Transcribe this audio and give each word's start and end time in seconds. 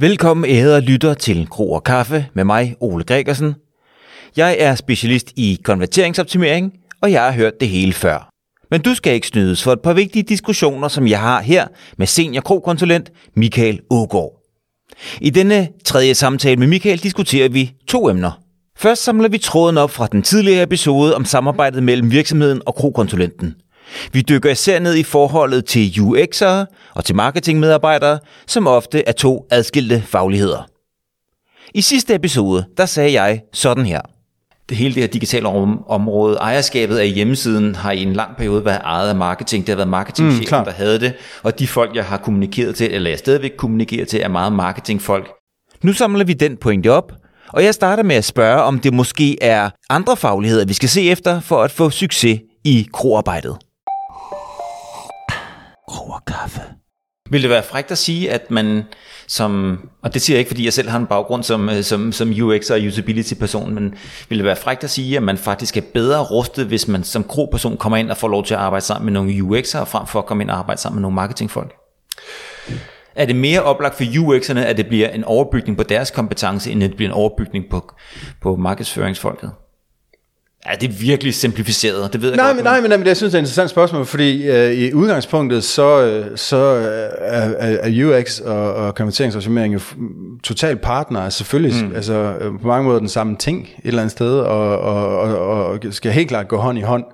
Velkommen 0.00 0.50
ærede 0.50 0.80
lytter 0.80 1.14
til 1.14 1.48
Kro 1.50 1.72
og 1.72 1.84
Kaffe 1.84 2.26
med 2.34 2.44
mig, 2.44 2.76
Ole 2.80 3.04
Gregersen. 3.04 3.54
Jeg 4.36 4.56
er 4.58 4.74
specialist 4.74 5.32
i 5.36 5.60
konverteringsoptimering, 5.64 6.72
og 7.02 7.12
jeg 7.12 7.22
har 7.22 7.32
hørt 7.32 7.60
det 7.60 7.68
hele 7.68 7.92
før. 7.92 8.30
Men 8.70 8.80
du 8.80 8.94
skal 8.94 9.14
ikke 9.14 9.26
snydes 9.26 9.62
for 9.62 9.72
et 9.72 9.80
par 9.80 9.92
vigtige 9.92 10.22
diskussioner, 10.22 10.88
som 10.88 11.08
jeg 11.08 11.20
har 11.20 11.40
her 11.40 11.66
med 11.98 12.06
senior 12.06 12.40
krokonsulent 12.40 13.10
Michael 13.36 13.80
Ågaard. 13.90 14.32
I 15.20 15.30
denne 15.30 15.68
tredje 15.84 16.14
samtale 16.14 16.56
med 16.56 16.66
Michael 16.66 16.98
diskuterer 16.98 17.48
vi 17.48 17.72
to 17.88 18.10
emner. 18.10 18.40
Først 18.78 19.04
samler 19.04 19.28
vi 19.28 19.38
tråden 19.38 19.78
op 19.78 19.90
fra 19.90 20.06
den 20.06 20.22
tidligere 20.22 20.62
episode 20.62 21.16
om 21.16 21.24
samarbejdet 21.24 21.82
mellem 21.82 22.10
virksomheden 22.10 22.62
og 22.66 22.74
krokonsulenten 22.74 23.54
vi 24.12 24.20
dykker 24.22 24.50
især 24.50 24.78
ned 24.78 24.94
i 24.96 25.02
forholdet 25.02 25.64
til 25.64 25.92
UX'ere 25.98 26.64
og 26.94 27.04
til 27.04 27.14
marketingmedarbejdere, 27.14 28.18
som 28.46 28.66
ofte 28.66 29.08
er 29.08 29.12
to 29.12 29.46
adskilte 29.50 30.02
fagligheder. 30.06 30.66
I 31.74 31.80
sidste 31.80 32.14
episode, 32.14 32.64
der 32.76 32.86
sagde 32.86 33.12
jeg 33.22 33.40
sådan 33.52 33.86
her. 33.86 34.00
Det 34.68 34.76
hele 34.76 34.94
det 34.94 35.02
her 35.02 35.08
digitale 35.08 35.48
om- 35.48 35.84
område, 35.88 36.36
ejerskabet 36.36 36.98
af 36.98 37.08
hjemmesiden 37.08 37.74
har 37.74 37.92
i 37.92 38.02
en 38.02 38.12
lang 38.12 38.36
periode 38.36 38.64
været 38.64 38.80
ejet 38.84 39.08
af 39.08 39.16
marketing. 39.16 39.66
Det 39.66 39.72
har 39.72 39.76
været 39.76 39.88
marketingchefen, 39.88 40.46
klart. 40.46 40.66
der 40.66 40.72
havde 40.72 41.00
det, 41.00 41.12
og 41.42 41.58
de 41.58 41.66
folk, 41.68 41.96
jeg 41.96 42.04
har 42.04 42.16
kommunikeret 42.16 42.76
til, 42.76 42.94
eller 42.94 43.10
jeg 43.10 43.18
stadigvæk 43.18 43.52
kommunikerer 43.58 44.04
til, 44.04 44.20
er 44.20 44.28
meget 44.28 44.52
marketingfolk. 44.52 45.30
Nu 45.82 45.92
samler 45.92 46.24
vi 46.24 46.32
den 46.32 46.56
pointe 46.56 46.92
op, 46.92 47.12
og 47.48 47.64
jeg 47.64 47.74
starter 47.74 48.02
med 48.02 48.16
at 48.16 48.24
spørge, 48.24 48.62
om 48.62 48.78
det 48.78 48.94
måske 48.94 49.42
er 49.42 49.70
andre 49.90 50.16
fagligheder, 50.16 50.64
vi 50.64 50.72
skal 50.72 50.88
se 50.88 51.10
efter 51.10 51.40
for 51.40 51.62
at 51.62 51.70
få 51.70 51.90
succes 51.90 52.40
i 52.64 52.86
kroarbejdet 52.92 53.56
over 56.00 56.18
kaffe. 56.26 56.60
Vil 57.30 57.42
det 57.42 57.50
være 57.50 57.62
frækt 57.62 57.90
at 57.90 57.98
sige, 57.98 58.30
at 58.30 58.50
man 58.50 58.84
som, 59.26 59.78
og 60.02 60.14
det 60.14 60.22
siger 60.22 60.36
jeg 60.36 60.38
ikke, 60.38 60.48
fordi 60.48 60.64
jeg 60.64 60.72
selv 60.72 60.88
har 60.88 60.98
en 60.98 61.06
baggrund 61.06 61.42
som, 61.42 61.68
øh, 61.68 61.82
som, 61.82 62.12
som 62.12 62.30
UX 62.42 62.70
og 62.70 62.78
usability-person, 62.86 63.74
men 63.74 63.94
vil 64.28 64.38
det 64.38 64.44
være 64.44 64.56
frækt 64.56 64.84
at 64.84 64.90
sige, 64.90 65.16
at 65.16 65.22
man 65.22 65.38
faktisk 65.38 65.76
er 65.76 65.82
bedre 65.94 66.22
rustet, 66.22 66.66
hvis 66.66 66.88
man 66.88 67.04
som 67.04 67.24
kro-person 67.24 67.76
kommer 67.76 67.96
ind 67.96 68.10
og 68.10 68.16
får 68.16 68.28
lov 68.28 68.44
til 68.44 68.54
at 68.54 68.60
arbejde 68.60 68.84
sammen 68.84 69.12
med 69.12 69.12
nogle 69.12 69.58
UX'ere, 69.58 69.84
frem 69.84 70.06
for 70.06 70.18
at 70.18 70.26
komme 70.26 70.42
ind 70.42 70.50
og 70.50 70.58
arbejde 70.58 70.80
sammen 70.80 70.96
med 70.96 71.02
nogle 71.02 71.14
marketingfolk? 71.14 71.74
Er 73.14 73.26
det 73.26 73.36
mere 73.36 73.62
oplagt 73.62 73.96
for 73.96 74.04
UX'erne, 74.04 74.58
at 74.58 74.76
det 74.76 74.86
bliver 74.86 75.08
en 75.08 75.24
overbygning 75.24 75.76
på 75.76 75.82
deres 75.82 76.10
kompetence, 76.10 76.70
end 76.70 76.84
at 76.84 76.90
det 76.90 76.96
bliver 76.96 77.08
en 77.08 77.16
overbygning 77.16 77.64
på, 77.70 77.92
på 78.42 78.56
markedsføringsfolket? 78.56 79.50
Ja, 80.68 80.74
det 80.80 80.88
er 80.88 80.92
virkelig 80.92 81.34
simplificeret, 81.34 82.12
det 82.12 82.22
ved 82.22 82.28
jeg 82.28 82.36
Nej, 82.36 82.46
godt. 82.46 82.56
men, 82.56 82.64
nej, 82.64 82.80
men, 82.80 82.90
nej, 82.90 82.96
men 82.98 83.06
jeg 83.06 83.16
synes, 83.16 83.30
det 83.32 83.38
er 83.38 83.40
et 83.40 83.42
interessant 83.42 83.70
spørgsmål, 83.70 84.06
fordi 84.06 84.48
øh, 84.48 84.72
i 84.72 84.92
udgangspunktet, 84.94 85.64
så, 85.64 86.02
øh, 86.02 86.26
så 86.36 86.56
øh, 86.76 87.10
er, 87.18 87.50
er 87.82 88.06
UX 88.06 88.40
og, 88.40 88.74
og 88.74 88.94
konverteringsoptimering 88.94 89.74
jo 89.74 89.78
f- 89.78 89.96
totalt 90.44 90.80
partner, 90.80 91.28
selvfølgelig 91.28 91.84
mm. 91.84 91.94
altså, 91.94 92.12
øh, 92.40 92.52
på 92.60 92.66
mange 92.66 92.84
måder 92.84 92.98
den 92.98 93.08
samme 93.08 93.36
ting 93.36 93.60
et 93.62 93.68
eller 93.88 94.00
andet 94.00 94.12
sted, 94.12 94.38
og, 94.38 94.78
og, 94.78 95.18
og, 95.20 95.66
og 95.66 95.78
skal 95.90 96.12
helt 96.12 96.28
klart 96.28 96.48
gå 96.48 96.56
hånd 96.56 96.78
i 96.78 96.82
hånd. 96.82 97.04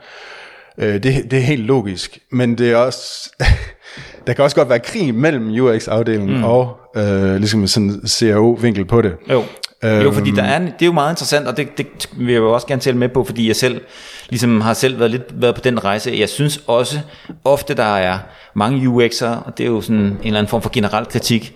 Øh, 0.79 0.95
det, 0.95 1.03
det 1.31 1.33
er 1.33 1.43
helt 1.43 1.63
logisk, 1.65 2.19
men 2.33 2.59
det 2.59 2.71
er 2.71 2.77
også... 2.77 3.31
der 4.27 4.33
kan 4.33 4.45
også 4.45 4.57
godt 4.57 4.69
være 4.69 4.81
krig 4.81 5.15
mellem 5.15 5.49
UX-afdelingen 5.61 6.37
mm. 6.37 6.45
og 6.45 6.77
øh, 6.97 7.37
ligesom 7.37 7.67
sådan 7.67 7.89
en 7.89 8.09
CRO-vinkel 8.09 8.85
på 8.85 9.03
det. 9.03 9.13
Jo. 9.31 9.45
Jo, 9.87 10.13
fordi 10.13 10.29
Øhm. 10.31 10.37
der 10.37 10.43
er, 10.43 10.57
en- 10.57 10.67
det 10.67 10.83
er 10.83 10.87
jo 10.87 10.93
meget 10.93 11.13
interessant, 11.13 11.47
og 11.49 11.57
det, 11.57 11.79
det 11.79 11.87
vil 12.17 12.33
jeg 12.33 12.39
jo 12.41 12.53
også 12.55 12.67
gerne 12.67 12.81
tælle 12.83 12.99
med 12.99 13.09
på, 13.09 13.25
fordi 13.25 13.49
jeg 13.49 13.57
selv 13.57 13.81
ligesom 14.29 14.61
har 14.61 14.75
selv 14.75 14.99
været 14.99 15.11
lidt 15.11 15.43
været 15.43 15.55
på 15.55 15.61
den 15.61 15.85
rejse. 15.85 16.15
Jeg 16.19 16.29
synes 16.29 16.61
også 16.67 17.01
ofte, 17.45 17.75
der 17.75 17.97
er 17.97 18.19
mange 18.55 18.89
UX'ere, 18.89 19.25
og 19.47 19.59
det 19.59 19.65
er 19.67 19.71
jo 19.71 19.81
sådan 19.81 20.01
en 20.01 20.19
eller 20.25 20.39
anden 20.39 20.51
form 20.51 20.63
for 20.63 20.71
generel 20.73 21.07
kritik, 21.07 21.55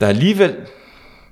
der 0.00 0.06
er 0.06 0.10
alligevel 0.10 0.54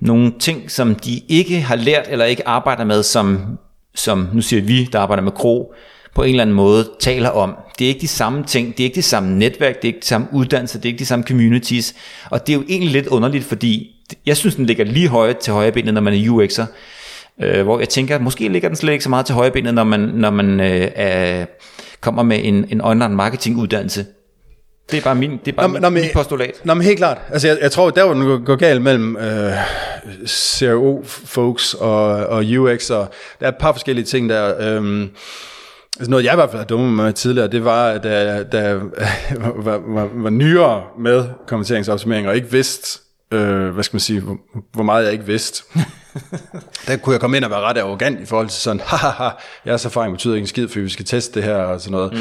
nogle 0.01 0.33
ting, 0.41 0.71
som 0.71 0.95
de 0.95 1.21
ikke 1.29 1.61
har 1.61 1.77
lært 1.77 2.07
eller 2.11 2.25
ikke 2.25 2.49
arbejder 2.49 2.85
med, 2.85 3.03
som, 3.03 3.59
som 3.95 4.29
nu 4.33 4.41
siger 4.41 4.63
vi, 4.63 4.85
der 4.85 5.01
arbejder 5.01 5.23
med 5.23 5.33
kro, 5.33 5.75
på 6.15 6.23
en 6.23 6.31
eller 6.31 6.43
anden 6.43 6.57
måde 6.57 6.91
taler 7.01 7.29
om. 7.31 7.57
Det 7.79 7.85
er 7.85 7.89
ikke 7.89 8.01
de 8.01 8.09
samme 8.09 8.45
ting, 8.45 8.69
det 8.77 8.81
er 8.81 8.85
ikke 8.85 8.95
det 8.95 9.05
samme 9.05 9.39
netværk, 9.39 9.75
det 9.77 9.85
er 9.85 9.87
ikke 9.89 10.01
de 10.01 10.07
samme 10.07 10.27
uddannelser, 10.33 10.79
det 10.79 10.85
er 10.89 10.93
ikke 10.93 10.99
de 10.99 11.07
samme 11.07 11.25
communities, 11.25 11.95
og 12.31 12.47
det 12.47 12.53
er 12.53 12.57
jo 12.57 12.65
egentlig 12.69 12.91
lidt 12.93 13.07
underligt, 13.07 13.45
fordi 13.45 13.91
jeg 14.27 14.37
synes, 14.37 14.55
den 14.55 14.67
ligger 14.67 14.85
lige 14.85 15.09
højt 15.09 15.37
til 15.39 15.53
højre 15.53 15.73
benet, 15.73 15.95
når 15.95 16.01
man 16.01 16.15
er 16.15 16.19
UX'er, 16.19 16.65
øh, 17.45 17.63
hvor 17.63 17.79
jeg 17.79 17.89
tænker, 17.89 18.19
måske 18.19 18.49
ligger 18.49 18.69
den 18.69 18.77
slet 18.77 18.93
ikke 18.93 19.05
så 19.05 19.11
meget 19.11 19.27
til 19.27 19.35
højre 19.35 19.51
benet, 19.51 19.75
når 19.75 19.85
man, 19.85 20.01
når 20.01 20.31
man 20.31 20.61
øh, 20.61 20.89
er, 20.95 21.47
kommer 22.01 22.23
med 22.23 22.41
en, 22.43 22.67
en 22.69 22.81
online 22.81 23.09
marketing 23.17 23.57
uddannelse. 23.59 24.07
Det 24.91 24.99
er 24.99 25.03
bare 25.03 25.15
min, 25.15 25.31
det 25.45 25.53
er 25.53 25.57
bare 25.57 25.69
Nå, 25.69 25.73
min, 25.73 25.83
nå, 25.83 25.89
men- 25.89 26.03
mit 26.03 26.13
postulat. 26.15 26.61
Nå, 26.65 26.75
men 26.75 26.83
helt 26.85 26.99
klart. 26.99 27.19
Altså, 27.33 27.49
jeg, 27.49 27.59
jeg 27.61 27.73
tror, 27.73 27.91
der 27.91 28.05
hvor 28.05 28.15
den 28.15 28.45
går, 28.45 28.57
galt 28.57 28.83
mellem 28.83 29.17
øh, 29.17 29.53
CRO-folks 30.27 31.75
og, 31.75 32.03
og 32.27 32.45
UX, 32.59 32.91
og 32.91 33.09
der 33.41 33.47
er 33.47 33.51
et 33.51 33.57
par 33.61 33.73
forskellige 33.73 34.05
ting 34.05 34.29
der. 34.29 34.55
Øh, 34.81 35.07
altså 35.99 36.11
noget, 36.11 36.25
jeg 36.25 36.33
i 36.33 36.37
hvert 36.37 36.51
fald 36.51 36.61
har 36.61 36.67
dummet 36.67 36.93
mig 36.93 37.05
med 37.05 37.13
tidligere, 37.13 37.49
det 37.49 37.65
var, 37.65 37.99
da 37.99 38.43
da 38.43 38.59
jeg 38.69 38.81
var, 39.65 39.81
var, 39.87 40.09
var 40.15 40.31
nyere 40.31 40.83
med 40.99 41.25
kommenteringsoptimering, 41.47 42.29
og 42.29 42.37
ikke 42.37 42.51
vidste, 42.53 43.01
øh, 43.33 43.69
hvad 43.69 43.85
skal 43.85 43.95
man 43.95 44.01
sige, 44.01 44.21
hvor, 44.21 44.37
hvor 44.73 44.83
meget 44.83 45.05
jeg 45.05 45.13
ikke 45.13 45.27
vidste. 45.27 45.65
der 46.87 46.97
kunne 46.97 47.13
jeg 47.13 47.21
komme 47.21 47.37
ind 47.37 47.45
og 47.45 47.51
være 47.51 47.61
ret 47.61 47.79
arrogant 47.79 48.21
i 48.21 48.27
forhold 48.27 48.49
til 48.49 48.61
sådan, 48.61 48.81
haha, 48.87 49.29
jeres 49.67 49.85
erfaring 49.85 50.15
betyder 50.15 50.35
ikke 50.35 50.43
en 50.45 50.49
skid, 50.49 50.69
for 50.69 50.81
vi 50.81 50.89
skal 50.89 51.05
teste 51.05 51.35
det 51.35 51.43
her 51.43 51.57
og 51.57 51.81
sådan 51.81 51.93
noget. 51.93 52.13
Mm. 52.13 52.19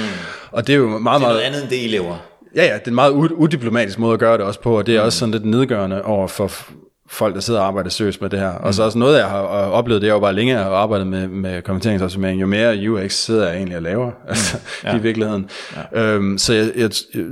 Og 0.51 0.67
det 0.67 0.73
er 0.73 0.77
jo 0.77 0.87
meget, 0.87 0.93
Det 0.93 0.97
er 0.97 1.01
meget... 1.01 1.21
noget 1.21 1.39
andet 1.39 1.61
end 1.61 1.69
det, 1.69 1.83
I 1.83 1.87
laver. 1.87 2.17
Ja, 2.55 2.65
ja, 2.65 2.73
det 2.73 2.83
er 2.83 2.87
en 2.87 2.95
meget 2.95 3.11
udiplomatisk 3.11 3.99
måde 3.99 4.13
at 4.13 4.19
gøre 4.19 4.37
det 4.37 4.45
også 4.45 4.61
på, 4.61 4.77
og 4.77 4.85
det 4.85 4.95
er 4.95 5.01
mm. 5.01 5.05
også 5.05 5.19
sådan 5.19 5.31
lidt 5.31 5.45
nedgørende 5.45 6.03
over 6.03 6.27
for 6.27 6.51
folk, 7.11 7.35
der 7.35 7.41
sidder 7.41 7.59
og 7.59 7.67
arbejder 7.67 7.89
seriøst 7.89 8.21
med 8.21 8.29
det 8.29 8.39
her. 8.39 8.51
Mm. 8.51 8.63
Og 8.63 8.73
så 8.73 8.83
også 8.83 8.97
noget, 8.97 9.17
jeg 9.17 9.27
har 9.27 9.43
øh, 9.43 9.71
oplevet, 9.71 10.01
det 10.01 10.09
er 10.09 10.13
jo 10.13 10.19
bare 10.19 10.33
længe 10.33 10.57
at 10.57 10.63
have 10.63 10.75
arbejdet 10.75 11.07
med, 11.07 11.27
med 11.27 11.61
kommenteringsoptimering. 11.61 12.41
Jo 12.41 12.47
mere 12.47 12.89
UX 12.89 13.13
sidder 13.13 13.47
jeg 13.47 13.55
egentlig 13.55 13.77
og 13.77 13.83
laver, 13.83 14.11
altså 14.29 14.57
ja. 14.83 14.95
i 14.95 14.99
virkeligheden. 14.99 15.49
Ja. 15.93 16.01
Øhm, 16.01 16.37
så, 16.37 16.53
jeg, 16.53 16.71
jeg, 16.75 16.89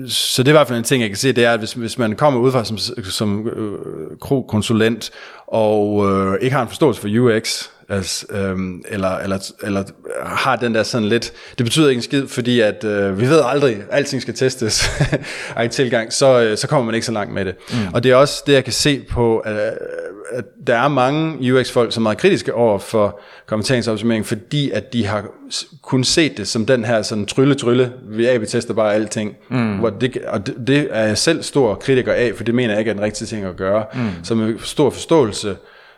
så 0.08 0.44
det 0.44 0.48
er 0.48 0.52
i 0.52 0.58
hvert 0.58 0.68
fald 0.68 0.78
en 0.78 0.84
ting, 0.84 1.02
jeg 1.02 1.10
kan 1.10 1.18
se, 1.18 1.32
det 1.32 1.46
er, 1.46 1.52
at 1.52 1.60
hvis, 1.60 1.74
hvis 1.74 1.98
man 1.98 2.16
kommer 2.16 2.40
udefra 2.40 2.64
som, 2.64 2.78
som 3.04 3.48
øh, 3.48 4.42
konsulent 4.50 5.12
og 5.48 6.06
øh, 6.09 6.38
ikke 6.42 6.56
har 6.56 6.62
en 6.62 6.68
forståelse 6.68 7.02
for 7.02 7.08
UX, 7.20 7.70
altså, 7.90 8.25
øhm, 8.30 8.84
eller, 8.90 9.18
eller, 9.18 9.52
eller 9.64 9.84
har 10.25 10.56
den 10.56 10.75
der 10.75 10.84
sådan 10.84 11.08
lidt, 11.08 11.34
det 11.58 11.66
betyder 11.66 11.90
ikke 11.90 12.00
en 12.00 12.03
skid, 12.03 12.28
fordi 12.28 12.59
at 12.59 12.84
øh, 12.84 13.20
vi 13.20 13.30
ved 13.30 13.42
aldrig, 13.46 13.78
alting 13.92 14.22
skal 14.22 14.34
testes, 14.34 14.90
er 15.56 15.62
en 15.62 15.70
tilgang, 15.70 16.14
så, 16.14 16.42
øh, 16.42 16.58
så 16.58 16.68
kommer 16.68 16.86
man 16.86 16.96
ikke 16.96 17.06
så 17.06 17.12
langt 17.12 17.34
med 17.34 17.46
det. 17.46 17.56
Mm. 17.70 17.94
Og 17.94 18.03
det 18.03 18.12
er 18.12 18.16
også 18.16 18.44
det, 18.47 18.53
jeg 18.53 18.64
kan 18.64 18.74
se 18.74 19.06
på, 19.09 19.38
at, 19.38 19.78
at 20.31 20.46
der 20.68 20.76
er 20.76 20.88
mange 20.88 21.53
UX-folk, 21.53 21.94
som 21.94 22.02
er 22.02 22.03
meget 22.03 22.18
kritiske 22.18 22.53
over 22.53 22.80
for 22.80 23.20
kommenteringsoptimering, 23.47 24.26
fordi 24.26 24.72
at 24.72 24.94
de 24.94 25.06
har 25.06 25.26
kun 25.81 26.03
set 26.03 26.38
det 26.38 26.47
som 26.47 26.66
den 26.66 26.86
her 26.86 27.02
sådan 27.02 27.26
trylle-trylle, 27.26 27.92
vi 28.09 28.26
AB-tester 28.26 28.74
bare 28.74 28.94
alting, 28.94 29.36
mm. 29.50 29.78
hvor 29.78 29.90
det, 29.90 30.18
og 30.28 30.47
det, 30.47 30.56
det 30.68 30.88
er 30.92 31.03
jeg 31.03 31.18
selv 31.18 31.44
stor 31.44 31.76
kritiker 31.76 32.14
af, 32.14 32.31
for 32.36 32.44
det 32.44 32.56
mener 32.56 32.74
jeg 32.74 32.80
ikke 32.80 32.90
er 32.90 32.94
den 32.94 33.03
rigtige 33.03 33.28
ting 33.28 33.46
at 33.46 33.56
gøre. 33.56 33.86
Mm. 33.94 34.09
Så 34.24 34.36
med 34.36 34.59
stor 34.59 34.90
forståelse 34.90 35.56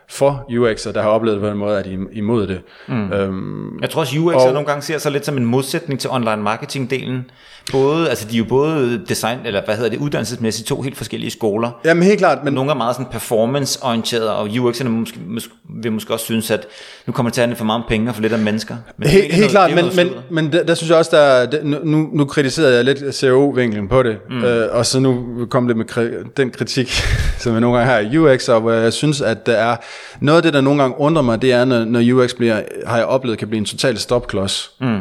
for 0.09 0.45
UX'er, 0.49 0.91
der 0.91 1.01
har 1.01 1.09
oplevet 1.09 1.35
det 1.35 1.41
på 1.43 1.51
en 1.51 1.57
måde, 1.57 1.77
at 1.79 1.85
de 1.85 1.93
er 1.93 1.97
imod 2.11 2.47
det. 2.47 2.61
Mm. 2.87 3.11
Øhm, 3.11 3.79
Jeg 3.81 3.89
tror 3.89 4.01
også, 4.01 4.19
UX 4.19 4.35
og... 4.35 4.53
nogle 4.53 4.67
gange 4.67 4.81
ser 4.81 4.97
sig 4.97 5.11
lidt 5.11 5.25
som 5.25 5.37
en 5.37 5.45
modsætning 5.45 5.99
til 5.99 6.09
online 6.09 6.43
marketing-delen. 6.43 7.31
Både, 7.71 8.09
altså 8.09 8.27
de 8.27 8.33
er 8.35 8.37
jo 8.37 8.43
både 8.49 9.01
design, 9.09 9.39
eller 9.45 9.61
hvad 9.65 9.75
hedder 9.75 9.89
det, 9.89 9.99
uddannelsesmæssigt 9.99 10.67
to 10.67 10.81
helt 10.81 10.97
forskellige 10.97 11.31
skoler. 11.31 11.71
jamen 11.85 12.03
helt 12.03 12.19
klart, 12.19 12.43
men 12.43 12.53
Nogle 12.53 12.71
er 12.71 12.75
meget 12.75 12.95
sådan 12.95 13.11
performance-orienteret, 13.11 14.29
og 14.29 14.45
UX'erne 14.47 14.87
måske, 14.87 15.19
måske, 15.27 15.53
vil 15.83 15.91
måske 15.91 16.13
også 16.13 16.25
synes, 16.25 16.51
at 16.51 16.67
nu 17.07 17.13
kommer 17.13 17.29
til 17.31 17.41
at 17.41 17.57
for 17.57 17.65
om 17.65 17.83
penge 17.89 18.09
og 18.09 18.15
for 18.15 18.21
lidt 18.21 18.33
om 18.33 18.39
mennesker. 18.39 18.75
Men 18.97 19.07
Helt, 19.09 19.23
helt 19.23 19.37
noget- 19.37 19.51
klart, 19.51 19.71
men, 19.75 19.85
men, 19.95 20.09
men 20.43 20.51
der, 20.51 20.63
der 20.63 20.73
synes 20.73 20.89
jeg 20.89 20.97
også, 20.97 21.11
der 21.15 21.21
er, 21.21 21.63
nu, 21.83 22.09
nu 22.13 22.25
kritiserede 22.25 22.75
jeg 22.75 22.85
lidt 22.85 23.15
CRO-vinklen 23.15 23.87
på 23.89 24.03
det, 24.03 24.17
mm. 24.29 24.43
øh, 24.43 24.67
og 24.75 24.85
så 24.85 24.99
nu 24.99 25.25
kom 25.49 25.67
det 25.67 25.77
med 25.77 25.85
kri- 25.91 26.31
den 26.37 26.49
kritik, 26.51 26.89
som 27.39 27.51
jeg 27.51 27.61
nogle 27.61 27.77
gange 27.77 27.91
har 27.93 27.99
i 27.99 28.17
UX, 28.17 28.49
og 28.49 28.61
hvor 28.61 28.71
jeg 28.71 28.93
synes, 28.93 29.21
at 29.21 29.45
der 29.45 29.53
er 29.53 29.75
noget 30.21 30.37
af 30.37 30.43
det, 30.43 30.53
der 30.53 30.61
nogle 30.61 30.81
gange 30.81 30.99
undrer 30.99 31.21
mig, 31.21 31.41
det 31.41 31.51
er, 31.51 31.65
når, 31.65 31.85
når 31.85 32.13
UX 32.13 32.33
bliver, 32.33 32.61
har 32.85 32.97
jeg 32.97 33.05
oplevet, 33.05 33.39
kan 33.39 33.47
blive 33.47 33.57
en 33.57 33.65
total 33.65 33.97
stopklods 33.97 34.71
mm. 34.81 34.99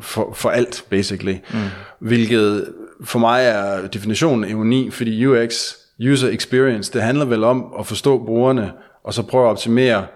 for, 0.00 0.32
for 0.34 0.50
alt, 0.50 0.84
basically. 0.90 1.36
Mm. 1.52 1.58
Hvilket 1.98 2.72
for 3.04 3.18
mig 3.18 3.44
er 3.44 3.86
definitionen 3.86 4.50
ironi, 4.50 4.90
fordi 4.90 5.26
UX, 5.26 5.74
user 6.12 6.28
experience, 6.28 6.92
det 6.92 7.02
handler 7.02 7.24
vel 7.24 7.44
om 7.44 7.72
at 7.78 7.86
forstå 7.86 8.24
brugerne, 8.24 8.72
og 9.04 9.14
så 9.14 9.22
prøve 9.22 9.44
at 9.44 9.50
optimere 9.50 10.06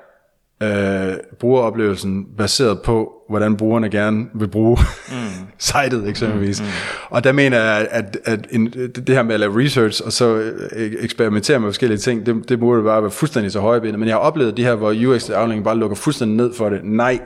øh, 0.62 1.14
brugeroplevelsen 1.40 2.26
baseret 2.38 2.80
på, 2.82 3.12
hvordan 3.28 3.56
brugerne 3.56 3.90
gerne 3.90 4.26
vil 4.34 4.48
bruge 4.48 4.78
mm. 5.08 5.14
sitet 5.58 6.08
eksempelvis. 6.08 6.60
Mm, 6.60 6.66
mm. 6.66 6.72
Og 7.10 7.24
der 7.24 7.32
mener 7.32 7.60
jeg, 7.60 7.88
at, 7.90 8.18
at 8.24 8.46
en, 8.50 8.66
det 8.66 9.08
her 9.08 9.22
med 9.22 9.34
at 9.34 9.40
lave 9.40 9.64
research, 9.64 10.02
og 10.04 10.12
så 10.12 10.52
øh, 10.76 10.92
eksperimentere 11.00 11.60
med 11.60 11.68
forskellige 11.68 11.98
ting, 11.98 12.26
det, 12.26 12.48
det 12.48 12.60
burde 12.60 12.82
bare 12.82 13.02
være 13.02 13.10
fuldstændig 13.10 13.52
så 13.52 13.60
højbenet. 13.60 13.98
Men 13.98 14.08
jeg 14.08 14.14
har 14.14 14.20
oplevet 14.20 14.56
de 14.56 14.64
her, 14.64 14.74
hvor 14.74 14.90
UX-afdelingen 14.90 15.64
bare 15.64 15.76
lukker 15.76 15.96
fuldstændig 15.96 16.36
ned 16.36 16.54
for 16.54 16.68
det. 16.68 16.80
Nej. 16.84 17.20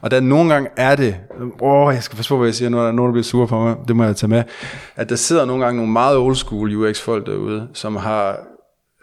Og 0.00 0.10
der 0.10 0.20
nogle 0.20 0.52
gange 0.52 0.68
er 0.76 0.96
det, 0.96 1.16
åh, 1.60 1.94
jeg 1.94 2.02
skal 2.02 2.16
passe 2.16 2.28
på, 2.28 2.36
hvad 2.36 2.48
jeg 2.48 2.54
siger, 2.54 2.68
nu 2.68 2.78
er 2.78 2.84
der 2.84 2.92
nogen, 2.92 3.08
der 3.08 3.12
bliver 3.12 3.24
sure 3.24 3.46
på 3.46 3.58
mig, 3.58 3.76
det 3.88 3.96
må 3.96 4.04
jeg 4.04 4.16
tage 4.16 4.30
med, 4.30 4.42
at 4.96 5.08
der 5.08 5.16
sidder 5.16 5.44
nogle 5.44 5.64
gange 5.64 5.76
nogle 5.76 5.92
meget 5.92 6.16
old 6.16 6.34
school 6.34 6.76
UX-folk 6.76 7.26
derude, 7.26 7.68
som 7.72 7.96
har 7.96 8.53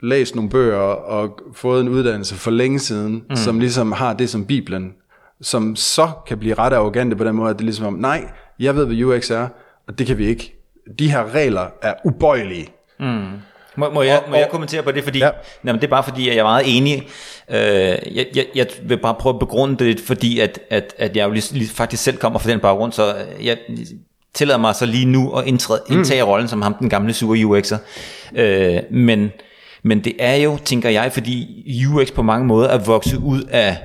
læst 0.01 0.35
nogle 0.35 0.49
bøger 0.49 0.77
og 0.77 1.39
fået 1.53 1.81
en 1.81 1.89
uddannelse 1.89 2.35
for 2.35 2.51
længe 2.51 2.79
siden, 2.79 3.23
mm. 3.29 3.35
som 3.35 3.59
ligesom 3.59 3.91
har 3.91 4.13
det 4.13 4.29
som 4.29 4.45
Bibelen, 4.45 4.93
som 5.41 5.75
så 5.75 6.09
kan 6.27 6.37
blive 6.37 6.53
ret 6.53 6.73
arrogante 6.73 7.15
på 7.15 7.23
den 7.23 7.35
måde, 7.35 7.49
at 7.49 7.55
det 7.55 7.61
er 7.61 7.65
ligesom 7.65 7.85
om, 7.85 7.93
nej, 7.93 8.25
jeg 8.59 8.75
ved, 8.75 8.85
hvad 8.85 9.03
UX 9.03 9.31
er, 9.31 9.47
og 9.87 9.99
det 9.99 10.07
kan 10.07 10.17
vi 10.17 10.25
ikke. 10.25 10.55
De 10.99 11.11
her 11.11 11.33
regler 11.33 11.67
er 11.81 11.93
ubøjelige. 12.05 12.67
Mm. 12.99 13.25
Må, 13.75 13.89
må, 13.89 14.01
jeg, 14.01 14.21
og, 14.25 14.29
må 14.29 14.35
jeg 14.35 14.47
kommentere 14.51 14.83
på 14.83 14.91
det, 14.91 15.03
fordi 15.03 15.19
ja. 15.19 15.29
jamen, 15.65 15.81
det 15.81 15.87
er 15.87 15.91
bare 15.91 16.03
fordi, 16.03 16.29
at 16.29 16.35
jeg 16.35 16.39
er 16.39 16.45
meget 16.45 16.77
enig. 16.77 17.07
Øh, 17.49 17.57
jeg, 18.15 18.25
jeg, 18.35 18.45
jeg 18.55 18.67
vil 18.83 18.97
bare 18.97 19.15
prøve 19.19 19.33
at 19.33 19.39
begrunde 19.39 19.85
det, 19.85 19.99
fordi 19.99 20.39
at, 20.39 20.59
at, 20.69 20.93
at 20.97 21.17
jeg 21.17 21.25
jo 21.25 21.31
lige, 21.31 21.53
lige, 21.53 21.69
faktisk 21.69 22.03
selv 22.03 22.17
kommer 22.17 22.39
fra 22.39 22.49
den 22.49 22.59
baggrund, 22.59 22.91
så 22.91 23.15
jeg 23.41 23.57
tillader 24.33 24.59
mig 24.59 24.75
så 24.75 24.85
lige 24.85 25.05
nu 25.05 25.33
at 25.33 25.47
indtræde, 25.47 25.81
mm. 25.89 25.97
indtage 25.97 26.23
rollen 26.23 26.47
som 26.47 26.61
ham, 26.61 26.73
den 26.73 26.89
gamle 26.89 27.13
super 27.13 27.35
UX'er. 27.35 27.77
Øh, 28.39 28.79
men, 28.91 29.31
men 29.83 30.03
det 30.03 30.13
er 30.19 30.35
jo, 30.35 30.57
tænker 30.65 30.89
jeg, 30.89 31.11
fordi 31.13 31.65
UX 31.93 32.11
på 32.11 32.21
mange 32.21 32.47
måder 32.47 32.69
er 32.69 32.77
vokset 32.77 33.17
ud 33.17 33.41
af 33.41 33.77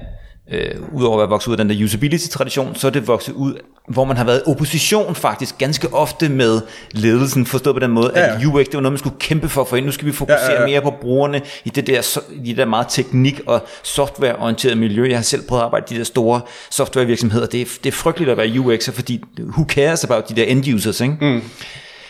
øh, 0.52 0.70
udover 0.92 1.14
at 1.14 1.18
være 1.18 1.28
vokset 1.28 1.48
ud 1.48 1.52
af 1.52 1.58
den 1.58 1.70
der 1.70 1.84
usability-tradition, 1.84 2.74
så 2.74 2.86
er 2.86 2.90
det 2.90 3.08
vokset 3.08 3.32
ud, 3.32 3.54
hvor 3.88 4.04
man 4.04 4.16
har 4.16 4.24
været 4.24 4.42
opposition 4.46 5.14
faktisk 5.14 5.58
ganske 5.58 5.94
ofte 5.94 6.28
med 6.28 6.60
ledelsen, 6.92 7.46
forstået 7.46 7.76
på 7.76 7.80
den 7.80 7.90
måde, 7.90 8.12
ja, 8.14 8.20
ja. 8.20 8.34
at 8.34 8.44
UX, 8.44 8.64
det 8.64 8.74
var 8.74 8.80
noget, 8.80 8.92
man 8.92 8.98
skulle 8.98 9.16
kæmpe 9.18 9.48
for, 9.48 9.64
for 9.64 9.80
nu 9.80 9.90
skal 9.90 10.06
vi 10.06 10.12
fokusere 10.12 10.52
ja, 10.52 10.52
ja, 10.52 10.60
ja. 10.60 10.66
mere 10.66 10.82
på 10.82 10.94
brugerne 11.00 11.42
i 11.64 11.68
det 11.68 11.86
der, 11.86 12.18
i 12.44 12.48
det 12.48 12.56
der 12.56 12.64
meget 12.64 12.86
teknik- 12.88 13.40
og 13.46 13.66
softwareorienterede 13.82 14.76
miljø. 14.76 15.08
Jeg 15.08 15.18
har 15.18 15.22
selv 15.22 15.42
prøvet 15.48 15.60
at 15.60 15.64
arbejde 15.64 15.86
i 15.90 15.94
de 15.94 15.98
der 15.98 16.04
store 16.04 16.40
softwarevirksomheder. 16.70 17.46
Det 17.46 17.60
er, 17.60 17.64
det 17.84 17.90
er 17.90 17.96
frygteligt 17.96 18.30
at 18.30 18.36
være 18.36 18.46
UX'er, 18.46 18.92
fordi 18.92 19.24
who 19.40 19.64
cares 19.68 20.04
about 20.04 20.28
de 20.28 20.34
der 20.34 20.44
end 20.44 20.74
users, 20.74 21.00
ikke? 21.00 21.16
Mm. 21.20 21.42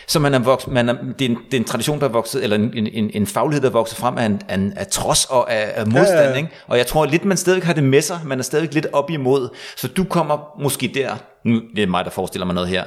Så 0.07 0.19
man 0.19 0.33
er 0.33 0.39
vokset, 0.39 0.73
man 0.73 0.89
er, 0.89 0.93
det, 1.19 1.25
er 1.25 1.29
en, 1.29 1.37
det 1.45 1.53
er 1.53 1.57
en 1.57 1.63
tradition, 1.63 1.99
der 1.99 2.05
er 2.05 2.11
vokset, 2.11 2.43
eller 2.43 2.55
en, 2.55 2.87
en, 2.93 3.09
en 3.13 3.27
faglighed, 3.27 3.61
der 3.61 3.67
er 3.67 3.73
vokset 3.73 3.97
frem 3.97 4.17
af, 4.17 4.25
en, 4.25 4.41
af, 4.49 4.59
af 4.75 4.87
trods 4.87 5.25
og 5.25 5.53
af, 5.53 5.71
af 5.75 5.87
modstand. 5.87 6.19
Ja, 6.19 6.29
ja. 6.29 6.35
Ikke? 6.35 6.49
Og 6.67 6.77
jeg 6.77 6.87
tror 6.87 7.05
lidt, 7.05 7.25
man 7.25 7.37
stadig 7.37 7.63
har 7.63 7.73
det 7.73 7.83
med 7.83 8.01
sig. 8.01 8.19
Man 8.25 8.39
er 8.39 8.43
stadig 8.43 8.73
lidt 8.73 8.87
op 8.93 9.09
imod. 9.09 9.49
Så 9.77 9.87
du 9.87 10.03
kommer 10.03 10.61
måske 10.61 10.91
der, 10.93 11.15
nu 11.45 11.61
det 11.75 11.83
er 11.83 11.87
mig, 11.87 12.05
der 12.05 12.11
forestiller 12.11 12.45
mig 12.45 12.55
noget 12.55 12.69
her, 12.69 12.83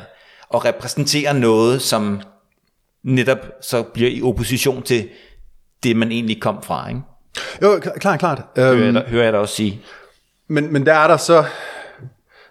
og 0.48 0.64
repræsenterer 0.64 1.32
noget, 1.32 1.82
som 1.82 2.20
netop 3.04 3.38
så 3.62 3.82
bliver 3.82 4.10
i 4.10 4.22
opposition 4.22 4.82
til 4.82 5.08
det, 5.82 5.96
man 5.96 6.12
egentlig 6.12 6.40
kom 6.40 6.62
fra. 6.62 6.88
Ikke? 6.88 7.00
Jo, 7.62 7.80
klart, 8.00 8.18
klart. 8.18 8.42
Hører, 8.56 8.72
jeg, 8.72 8.82
øhm, 8.82 8.96
hører 8.96 9.24
jeg 9.24 9.34
også 9.34 9.54
sige. 9.54 9.80
Men, 10.48 10.72
men 10.72 10.86
der 10.86 10.94
er 10.94 11.08
der 11.08 11.16
så 11.16 11.44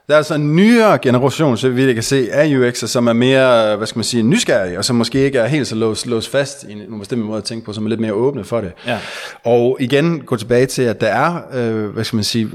der 0.09 0.15
er 0.15 0.17
altså 0.17 0.35
en 0.35 0.56
nyere 0.56 0.97
generation, 0.97 1.57
så 1.57 1.69
vi 1.69 1.94
kan 1.94 2.03
se, 2.03 2.27
af 2.31 2.47
UX'er, 2.47 2.88
som 2.88 3.07
er 3.07 3.13
mere, 3.13 3.75
hvad 3.75 3.88
skal 3.88 4.00
man 4.00 4.03
sige, 4.03 4.23
nysgerrige, 4.23 4.77
og 4.77 4.85
som 4.85 4.95
måske 4.95 5.19
ikke 5.19 5.38
er 5.38 5.47
helt 5.47 5.67
så 5.67 5.75
låst, 5.75 6.07
låst 6.07 6.29
fast 6.29 6.63
i 6.63 6.71
en 6.71 7.00
bestemt 7.00 7.25
måde 7.25 7.38
at 7.38 7.44
tænke 7.44 7.65
på, 7.65 7.73
som 7.73 7.85
er 7.85 7.89
lidt 7.89 8.00
mere 8.00 8.13
åbne 8.13 8.44
for 8.44 8.61
det. 8.61 8.71
Ja. 8.88 9.00
Og 9.45 9.77
igen, 9.79 10.21
gå 10.21 10.35
tilbage 10.35 10.65
til, 10.65 10.81
at 10.81 11.01
der 11.01 11.07
er, 11.07 11.41
øh, 11.53 11.89
hvad 11.89 12.03
skal 12.03 12.17
man 12.17 12.23
sige, 12.23 12.50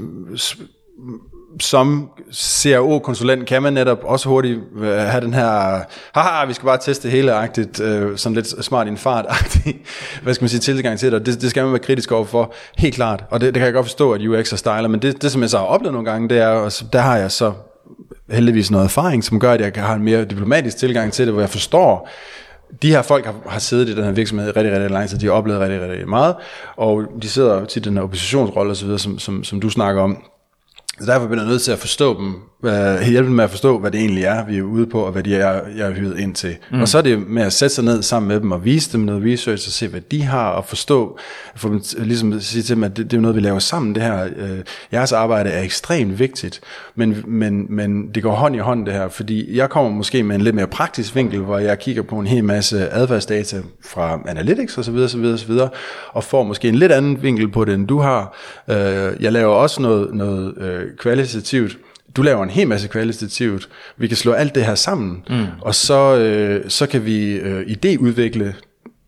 som 1.59 2.09
CRO-konsulent 2.33 3.45
kan 3.45 3.63
man 3.63 3.73
netop 3.73 4.03
også 4.03 4.29
hurtigt 4.29 4.59
øh, 4.77 4.97
have 4.97 5.21
den 5.21 5.33
her, 5.33 5.79
haha, 6.13 6.45
vi 6.45 6.53
skal 6.53 6.65
bare 6.65 6.77
teste 6.81 7.09
hele 7.09 7.33
agtigt, 7.33 7.79
øh, 7.79 8.17
sådan 8.17 8.35
lidt 8.35 8.65
smart 8.65 8.87
i 8.87 8.89
en 8.89 8.97
fart 8.97 9.25
agtigt, 9.39 9.77
hvad 10.23 10.33
skal 10.33 10.43
man 10.43 10.49
sige, 10.49 10.59
tilgang 10.59 10.99
til 10.99 11.11
det, 11.11 11.25
det, 11.25 11.41
det 11.41 11.49
skal 11.49 11.63
man 11.63 11.71
være 11.71 11.79
kritisk 11.79 12.11
over 12.11 12.25
for, 12.25 12.53
helt 12.77 12.95
klart, 12.95 13.23
og 13.29 13.41
det, 13.41 13.53
det 13.53 13.59
kan 13.59 13.65
jeg 13.65 13.73
godt 13.73 13.85
forstå, 13.85 14.11
at 14.11 14.21
UX 14.21 14.53
er 14.53 14.57
styler, 14.57 14.87
men 14.87 15.01
det, 15.01 15.21
det 15.21 15.31
som 15.31 15.41
jeg 15.41 15.49
så 15.49 15.57
har 15.57 15.65
oplevet 15.65 15.93
nogle 15.93 16.11
gange, 16.11 16.29
det 16.29 16.37
er, 16.37 16.47
og 16.47 16.71
der 16.93 16.99
har 16.99 17.17
jeg 17.17 17.31
så 17.31 17.53
heldigvis 18.29 18.71
noget 18.71 18.85
erfaring, 18.85 19.23
som 19.23 19.39
gør, 19.39 19.51
at 19.51 19.61
jeg 19.61 19.73
kan 19.73 19.83
have 19.83 19.95
en 19.95 20.03
mere 20.03 20.25
diplomatisk 20.25 20.77
tilgang 20.77 21.13
til 21.13 21.25
det, 21.25 21.33
hvor 21.33 21.41
jeg 21.41 21.49
forstår, 21.49 22.09
de 22.81 22.89
her 22.91 23.01
folk 23.01 23.25
har, 23.25 23.35
har 23.47 23.59
siddet 23.59 23.89
i 23.89 23.95
den 23.95 24.03
her 24.03 24.11
virksomhed 24.11 24.57
rigtig, 24.57 24.73
rigtig 24.73 24.91
lang 24.91 25.09
tid, 25.09 25.17
de 25.17 25.25
har 25.25 25.33
oplevet 25.33 25.61
rigtig, 25.61 25.81
rigtig 25.81 26.09
meget, 26.09 26.35
og 26.77 27.03
de 27.21 27.29
sidder 27.29 27.65
til 27.65 27.83
den 27.83 27.97
her 27.97 28.03
oppositionsrolle 28.03 28.71
osv., 28.71 28.97
som, 28.97 29.19
som, 29.19 29.43
som 29.43 29.59
du 29.59 29.69
snakker 29.69 30.01
om, 30.01 30.23
så 30.99 31.05
derfor 31.05 31.27
bliver 31.27 31.41
jeg 31.41 31.49
nødt 31.49 31.61
til 31.61 31.71
at 31.71 31.79
forstå 31.79 32.17
dem, 32.19 32.41
uh, 32.65 33.07
hjælpe 33.09 33.27
dem 33.27 33.35
med 33.35 33.43
at 33.43 33.49
forstå, 33.49 33.79
hvad 33.79 33.91
det 33.91 33.99
egentlig 33.99 34.23
er, 34.23 34.45
vi 34.45 34.57
er 34.57 34.61
ude 34.61 34.87
på, 34.87 35.01
og 35.01 35.11
hvad 35.11 35.23
de 35.23 35.35
er, 35.35 35.61
jeg 35.77 35.87
er 35.87 35.93
hyret 35.93 36.19
ind 36.19 36.35
til. 36.35 36.55
Mm. 36.71 36.81
Og 36.81 36.87
så 36.87 36.97
er 36.97 37.01
det 37.01 37.27
med 37.27 37.43
at 37.43 37.53
sætte 37.53 37.75
sig 37.75 37.83
ned 37.83 38.03
sammen 38.03 38.27
med 38.27 38.39
dem 38.39 38.51
og 38.51 38.65
vise 38.65 38.93
dem 38.93 39.01
noget 39.01 39.23
research 39.33 39.67
og 39.67 39.71
se, 39.71 39.87
hvad 39.87 40.01
de 40.01 40.21
har, 40.23 40.49
og 40.49 40.65
forstå, 40.65 41.19
for 41.55 41.69
dem, 41.69 41.81
ligesom 41.97 42.33
at 42.33 42.43
sige 42.43 42.63
til 42.63 42.75
dem, 42.75 42.83
at 42.83 42.97
det, 42.97 43.11
det 43.11 43.17
er 43.17 43.21
noget, 43.21 43.35
vi 43.35 43.41
laver 43.41 43.59
sammen. 43.59 43.95
Det 43.95 44.03
her, 44.03 44.25
uh, 44.25 44.59
jeres 44.93 45.11
arbejde 45.11 45.49
er 45.49 45.61
ekstremt 45.61 46.19
vigtigt, 46.19 46.61
men, 46.95 47.23
men, 47.27 47.65
men 47.69 48.09
det 48.15 48.23
går 48.23 48.35
hånd 48.35 48.55
i 48.55 48.59
hånd 48.59 48.85
det 48.85 48.93
her, 48.93 49.07
fordi 49.07 49.57
jeg 49.57 49.69
kommer 49.69 49.91
måske 49.91 50.23
med 50.23 50.35
en 50.35 50.41
lidt 50.41 50.55
mere 50.55 50.67
praktisk 50.67 51.15
vinkel, 51.15 51.39
hvor 51.39 51.57
jeg 51.57 51.79
kigger 51.79 52.01
på 52.01 52.15
en 52.15 52.27
hel 52.27 52.43
masse 52.43 52.89
adfærdsdata 52.89 53.57
fra 53.85 54.19
Analytics 54.27 54.77
osv., 54.77 54.95
osv., 54.95 55.25
osv., 55.25 55.51
og 56.11 56.23
får 56.23 56.43
måske 56.43 56.67
en 56.67 56.75
lidt 56.75 56.91
anden 56.91 57.23
vinkel 57.23 57.51
på 57.51 57.65
det, 57.65 57.73
end 57.73 57.87
du 57.87 57.99
har. 57.99 58.37
Uh, 58.67 58.75
jeg 59.23 59.31
laver 59.31 59.53
også 59.53 59.81
noget, 59.81 60.13
noget 60.13 60.53
uh, 60.57 60.97
kvalitativt. 60.97 61.77
Du 62.15 62.21
laver 62.21 62.43
en 62.43 62.49
hel 62.49 62.67
masse 62.67 62.87
kvalitativt. 62.87 63.69
Vi 63.97 64.07
kan 64.07 64.17
slå 64.17 64.31
alt 64.31 64.55
det 64.55 64.65
her 64.65 64.75
sammen, 64.75 65.23
mm. 65.29 65.45
og 65.61 65.75
så, 65.75 66.17
øh, 66.17 66.69
så 66.69 66.87
kan 66.87 67.05
vi 67.05 67.31
øh, 67.33 67.61
idéudvikle 67.61 68.53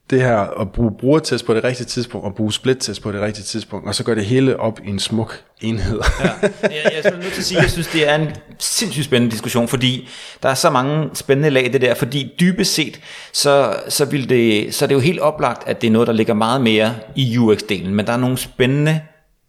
det 0.09 0.21
her 0.21 0.61
at 0.61 0.71
bruge 0.71 0.91
brugertest 0.99 1.45
på 1.45 1.53
det 1.53 1.63
rigtige 1.63 1.85
tidspunkt 1.85 2.25
og 2.25 2.35
bruge 2.35 2.53
splittest 2.53 3.01
på 3.01 3.11
det 3.11 3.21
rigtige 3.21 3.43
tidspunkt, 3.43 3.87
og 3.87 3.95
så 3.95 4.03
gør 4.03 4.15
det 4.15 4.25
hele 4.25 4.59
op 4.59 4.79
i 4.85 4.89
en 4.89 4.99
smuk 4.99 5.43
enhed. 5.61 5.99
ja. 6.23 6.29
Jeg, 6.61 6.71
jeg 6.71 7.11
er 7.11 7.11
nødt 7.11 7.33
til 7.33 7.41
at 7.41 7.45
sige, 7.45 7.57
at 7.57 7.63
jeg 7.63 7.71
synes, 7.71 7.87
det 7.87 8.09
er 8.09 8.15
en 8.15 8.27
sindssygt 8.59 9.05
spændende 9.05 9.31
diskussion, 9.31 9.67
fordi 9.67 10.09
der 10.43 10.49
er 10.49 10.53
så 10.53 10.69
mange 10.69 11.09
spændende 11.13 11.49
lag 11.49 11.65
i 11.65 11.69
det 11.69 11.81
der, 11.81 11.93
fordi 11.93 12.33
dybest 12.39 12.73
set, 12.73 12.99
så, 13.33 13.75
så, 13.89 14.05
vil 14.05 14.29
det, 14.29 14.73
så 14.75 14.85
er 14.85 14.87
det 14.87 14.95
jo 14.95 14.99
helt 14.99 15.19
oplagt, 15.19 15.67
at 15.67 15.81
det 15.81 15.87
er 15.87 15.91
noget, 15.91 16.07
der 16.07 16.13
ligger 16.13 16.33
meget 16.33 16.61
mere 16.61 16.95
i 17.15 17.37
UX-delen, 17.37 17.89
men 17.89 18.07
der 18.07 18.13
er 18.13 18.17
nogle 18.17 18.37
spændende 18.37 19.01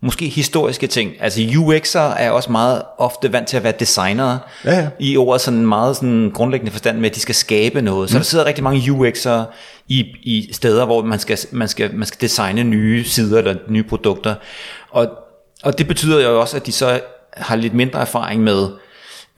måske 0.03 0.29
historiske 0.29 0.87
ting. 0.87 1.13
Altså 1.21 1.41
UX'er 1.41 2.23
er 2.23 2.31
også 2.31 2.53
meget 2.53 2.83
ofte 2.99 3.33
vant 3.33 3.49
til 3.49 3.57
at 3.57 3.65
være 3.65 3.73
designere 3.81 4.39
ja, 4.65 4.79
ja. 4.79 4.89
i 4.99 5.17
ordet 5.17 5.41
sådan 5.41 5.67
meget 5.67 5.97
sådan 5.97 6.31
grundlæggende 6.35 6.73
forstand 6.73 6.99
med, 6.99 7.11
at 7.11 7.15
de 7.15 7.21
skal 7.21 7.35
skabe 7.35 7.83
noget. 7.83 8.11
Så 8.11 8.17
mm. 8.17 8.19
der 8.19 8.25
sidder 8.25 8.45
rigtig 8.45 8.65
mange 8.65 8.81
UX'er 8.81 9.45
i, 9.89 10.01
i 10.23 10.49
steder, 10.53 10.85
hvor 10.85 11.03
man 11.03 11.19
skal, 11.19 11.39
man, 11.53 11.69
skal, 11.69 11.95
man 11.95 12.07
skal 12.07 12.21
designe 12.21 12.65
nye 12.65 13.05
sider 13.05 13.39
eller 13.39 13.55
nye 13.69 13.83
produkter. 13.83 14.35
Og, 14.91 15.09
og 15.63 15.79
det 15.79 15.89
betyder 15.89 16.29
jo 16.29 16.41
også, 16.41 16.57
at 16.57 16.67
de 16.67 16.73
så 16.73 17.01
har 17.33 17.57
lidt 17.57 17.75
mindre 17.75 18.01
erfaring 18.01 18.43
med 18.43 18.69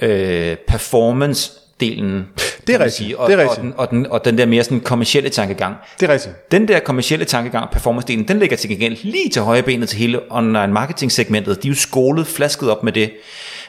øh, 0.01 0.57
performance 0.69 1.53
delen. 1.81 2.29
Det 2.67 2.75
er 2.75 2.79
rigtigt. 2.79 2.95
Sige, 2.95 3.19
og, 3.19 3.31
det 3.31 3.39
er 3.39 3.43
rigtigt. 3.43 3.59
Og, 3.59 3.63
den, 3.63 3.75
og, 3.77 3.91
den, 3.91 4.07
og 4.07 4.25
den 4.25 4.39
der 4.39 4.47
mere 4.47 4.65
sådan 4.65 4.81
kommercielle 4.81 5.31
tankegang. 5.31 5.77
Det 6.01 6.09
er 6.09 6.13
rigtigt. 6.13 6.51
Den 6.51 6.69
der 6.69 6.81
kommercielle 6.81 7.25
tankegang, 7.25 7.71
performance-delen, 7.71 8.25
den 8.29 8.39
ligger 8.39 8.57
til 8.57 8.71
gengæld 8.71 8.97
lige 9.03 9.29
til 9.29 9.43
højre 9.43 9.63
benet 9.63 9.89
til 9.89 9.99
hele 9.99 10.21
online 10.31 10.73
marketing 10.73 11.13
segmentet. 11.13 11.63
De 11.63 11.69
er 11.69 11.73
jo 11.73 11.77
skolet, 11.77 12.27
flasket 12.27 12.71
op 12.71 12.83
med 12.83 12.93
det. 12.93 13.11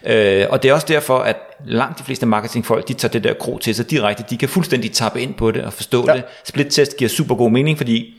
Øh, 0.05 0.45
og 0.50 0.63
det 0.63 0.69
er 0.69 0.74
også 0.74 0.88
derfor, 0.89 1.17
at 1.17 1.38
langt 1.65 2.00
de 2.00 2.03
fleste 2.03 2.25
marketingfolk, 2.25 2.88
de 2.88 2.93
tager 2.93 3.12
det 3.12 3.24
der 3.24 3.33
kro 3.33 3.57
til 3.57 3.75
sig 3.75 3.91
direkte. 3.91 4.24
De 4.29 4.38
kan 4.38 4.50
fuldstændig 4.50 4.91
tappe 4.91 5.21
ind 5.21 5.33
på 5.33 5.51
det 5.51 5.63
og 5.63 5.74
forstå 5.74 6.05
ja. 6.07 6.13
det. 6.13 6.24
Split-test 6.45 6.98
giver 6.98 7.10
super 7.10 7.36
god 7.36 7.51
mening, 7.51 7.77
fordi 7.77 8.13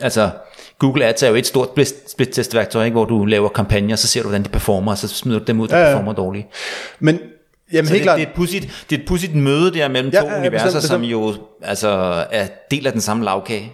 altså, 0.00 0.30
Google 0.78 1.04
Ads 1.04 1.22
er 1.22 1.28
jo 1.28 1.34
et 1.34 1.46
stort 1.46 1.68
split-test-værktøj, 2.08 2.90
hvor 2.90 3.04
du 3.04 3.24
laver 3.24 3.48
kampagner, 3.48 3.96
så 3.96 4.08
ser 4.08 4.22
du, 4.22 4.28
hvordan 4.28 4.44
de 4.44 4.48
performer, 4.48 4.92
og 4.92 4.98
så 4.98 5.08
smider 5.08 5.38
du 5.38 5.44
dem 5.44 5.60
ud, 5.60 5.68
der 5.68 5.78
ja, 5.78 5.82
ja. 5.82 5.90
performer 5.90 6.12
dårligt. 6.12 6.46
Men 7.00 7.18
Jamen, 7.72 7.86
så 7.86 7.92
helt 7.92 8.00
det, 8.00 8.02
klart. 8.02 8.18
det, 8.18 8.24
er 8.24 8.28
et 8.28 8.36
pudsigt, 8.36 8.84
det 8.90 8.96
er 8.96 9.00
et 9.00 9.08
pudsigt 9.08 9.34
møde 9.34 9.74
der 9.74 9.88
mellem 9.88 10.12
ja, 10.12 10.20
to 10.20 10.26
ja, 10.26 10.38
universer, 10.38 10.66
bestemt, 10.66 10.82
bestemt. 10.82 10.90
som 10.90 11.02
jo 11.02 11.34
altså, 11.62 11.88
er 12.30 12.46
del 12.70 12.86
af 12.86 12.92
den 12.92 13.00
samme 13.00 13.24
lavkage. 13.24 13.72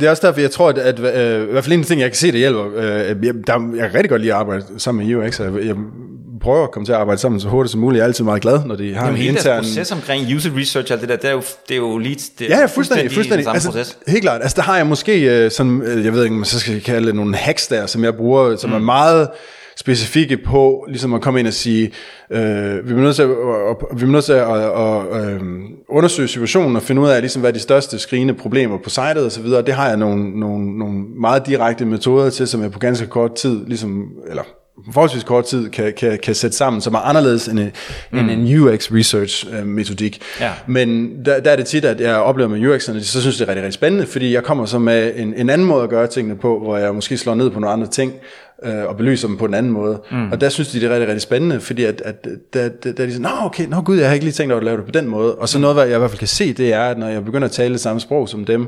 Det 0.00 0.06
er 0.06 0.10
også 0.10 0.26
derfor, 0.26 0.40
jeg 0.40 0.50
tror, 0.50 0.68
at, 0.68 0.78
at 0.78 0.98
øh, 0.98 1.48
i 1.48 1.52
hvert 1.52 1.64
fald 1.64 1.72
en 1.72 1.84
ting, 1.84 2.00
jeg 2.00 2.10
kan 2.10 2.16
se, 2.16 2.32
der 2.32 2.38
hjælper. 2.38 2.66
Øh, 2.76 2.82
jeg, 2.82 3.34
der, 3.46 3.76
jeg 3.76 3.90
kan 3.90 3.94
rigtig 3.94 4.10
godt 4.10 4.20
lide 4.20 4.32
at 4.32 4.38
arbejde 4.38 4.64
sammen 4.78 5.06
med 5.06 5.16
UX, 5.16 5.40
jeg, 5.40 5.52
jeg 5.64 5.76
prøver 6.40 6.64
at 6.64 6.70
komme 6.70 6.86
til 6.86 6.92
at 6.92 6.98
arbejde 6.98 7.20
sammen 7.20 7.40
så 7.40 7.48
hurtigt 7.48 7.70
som 7.70 7.80
muligt. 7.80 7.98
Jeg 7.98 8.02
er 8.02 8.06
altid 8.06 8.24
meget 8.24 8.42
glad, 8.42 8.64
når 8.64 8.74
de 8.74 8.94
har 8.94 9.06
Jamen, 9.06 9.20
en 9.20 9.28
intern... 9.28 9.62
proces 9.62 9.92
omkring 9.92 10.34
user 10.34 10.50
research 10.56 10.92
og 10.92 11.00
det 11.00 11.08
der, 11.08 11.16
det 11.16 11.24
er 11.24 11.32
jo, 11.32 11.42
det 11.68 11.74
er 11.74 11.78
jo 11.78 11.98
lige... 11.98 12.16
Det 12.38 12.48
ja, 12.48 12.58
ja, 12.58 12.66
fuldstændig. 12.66 13.12
fuldstændig. 13.12 13.48
Altså, 13.48 13.70
proces. 13.70 13.98
Helt 14.08 14.22
klart. 14.22 14.42
Altså, 14.42 14.54
der 14.56 14.62
har 14.62 14.76
jeg 14.76 14.86
måske, 14.86 15.44
øh, 15.44 15.50
sådan, 15.50 15.82
øh, 15.82 16.04
jeg 16.04 16.12
ved 16.12 16.22
ikke, 16.22 16.32
om 16.32 16.38
man 16.38 16.44
så 16.44 16.60
skal 16.60 16.80
kalde 16.80 17.06
det 17.06 17.14
nogle 17.14 17.36
hacks 17.36 17.66
der, 17.66 17.86
som 17.86 18.04
jeg 18.04 18.14
bruger, 18.14 18.56
som 18.56 18.70
mm. 18.70 18.76
er 18.76 18.80
meget 18.80 19.28
specifikke 19.76 20.36
på 20.36 20.84
ligesom 20.88 21.14
at 21.14 21.20
komme 21.20 21.40
ind 21.40 21.48
og 21.48 21.52
sige, 21.52 21.90
øh, 22.30 22.38
vi 22.88 22.92
er 22.92 22.96
nødt 22.96 23.16
til 23.16 23.22
at, 23.22 23.28
vi 23.28 24.02
er 24.02 24.06
nødt 24.06 24.24
til 24.24 24.32
at, 24.32 24.50
at, 24.50 25.24
at, 25.24 25.32
øh, 25.32 25.40
undersøge 25.88 26.28
situationen 26.28 26.76
og 26.76 26.82
finde 26.82 27.02
ud 27.02 27.08
af, 27.08 27.20
ligesom, 27.20 27.40
hvad 27.40 27.50
er 27.50 27.54
de 27.54 27.60
største 27.60 27.98
skrigende 27.98 28.34
problemer 28.34 28.78
på 28.84 28.90
sitet 28.90 29.24
og 29.24 29.32
så 29.32 29.42
videre. 29.42 29.62
Det 29.62 29.74
har 29.74 29.88
jeg 29.88 29.96
nogle, 29.96 30.40
nogle, 30.40 30.78
nogle 30.78 31.04
meget 31.20 31.46
direkte 31.46 31.84
metoder 31.84 32.30
til, 32.30 32.48
som 32.48 32.62
jeg 32.62 32.70
på 32.70 32.78
ganske 32.78 33.06
kort 33.06 33.34
tid, 33.34 33.66
ligesom, 33.66 34.08
eller 34.28 34.42
forholdsvis 34.92 35.24
kort 35.24 35.44
tid 35.44 35.70
kan, 35.70 35.92
kan, 35.96 36.18
kan 36.22 36.34
sætte 36.34 36.56
sammen, 36.56 36.82
som 36.82 36.94
er 36.94 36.98
anderledes 36.98 37.48
end 37.48 37.58
en, 37.58 37.72
mm. 38.10 38.18
end 38.18 38.30
en 38.30 38.58
UX 38.60 38.92
research 38.92 39.46
øh, 39.52 39.66
metodik. 39.66 40.22
Ja. 40.40 40.52
Men 40.66 41.18
der, 41.24 41.40
der 41.40 41.50
er 41.50 41.56
det 41.56 41.66
tit, 41.66 41.84
at 41.84 42.00
jeg 42.00 42.16
oplever 42.16 42.48
med 42.48 42.74
UX'erne, 42.74 43.02
så 43.02 43.20
synes 43.20 43.36
det 43.36 43.44
er 43.44 43.48
rigtig, 43.48 43.62
rigtig 43.62 43.74
spændende, 43.74 44.06
fordi 44.06 44.34
jeg 44.34 44.42
kommer 44.42 44.66
så 44.66 44.78
med 44.78 45.12
en, 45.16 45.34
en 45.36 45.50
anden 45.50 45.66
måde 45.66 45.82
at 45.82 45.90
gøre 45.90 46.06
tingene 46.06 46.36
på, 46.36 46.58
hvor 46.58 46.76
jeg 46.76 46.94
måske 46.94 47.16
slår 47.16 47.34
ned 47.34 47.50
på 47.50 47.60
nogle 47.60 47.72
andre 47.72 47.86
ting, 47.86 48.12
øh, 48.62 48.84
og 48.84 48.96
belyser 48.96 49.28
dem 49.28 49.36
på 49.36 49.44
en 49.44 49.54
anden 49.54 49.72
måde. 49.72 50.02
Mm. 50.10 50.32
Og 50.32 50.40
der 50.40 50.48
synes 50.48 50.68
de, 50.68 50.80
det 50.80 50.86
er 50.86 50.90
rigtig, 50.90 51.08
rigtig 51.08 51.22
spændende, 51.22 51.60
fordi 51.60 51.84
at, 51.84 52.00
at 52.04 52.24
der, 52.24 52.68
der, 52.68 52.92
der 52.92 53.02
er 53.02 53.06
de 53.06 53.12
sådan, 53.12 53.22
nå 53.22 53.46
okay, 53.46 53.66
nå 53.66 53.80
gud, 53.80 53.96
jeg 53.96 54.06
har 54.06 54.14
ikke 54.14 54.24
lige 54.24 54.32
tænkt 54.32 54.52
over 54.52 54.60
at 54.60 54.64
lave 54.64 54.76
det 54.76 54.84
på 54.84 54.90
den 54.90 55.08
måde. 55.08 55.34
Og 55.34 55.48
så 55.48 55.58
noget, 55.58 55.76
hvad 55.76 55.86
jeg 55.86 55.96
i 55.96 55.98
hvert 55.98 56.10
fald 56.10 56.18
kan 56.18 56.28
se, 56.28 56.52
det 56.52 56.72
er, 56.72 56.82
at 56.82 56.98
når 56.98 57.08
jeg 57.08 57.24
begynder 57.24 57.48
at 57.48 57.52
tale 57.52 57.72
det 57.72 57.80
samme 57.80 58.00
sprog 58.00 58.28
som 58.28 58.44
dem, 58.44 58.66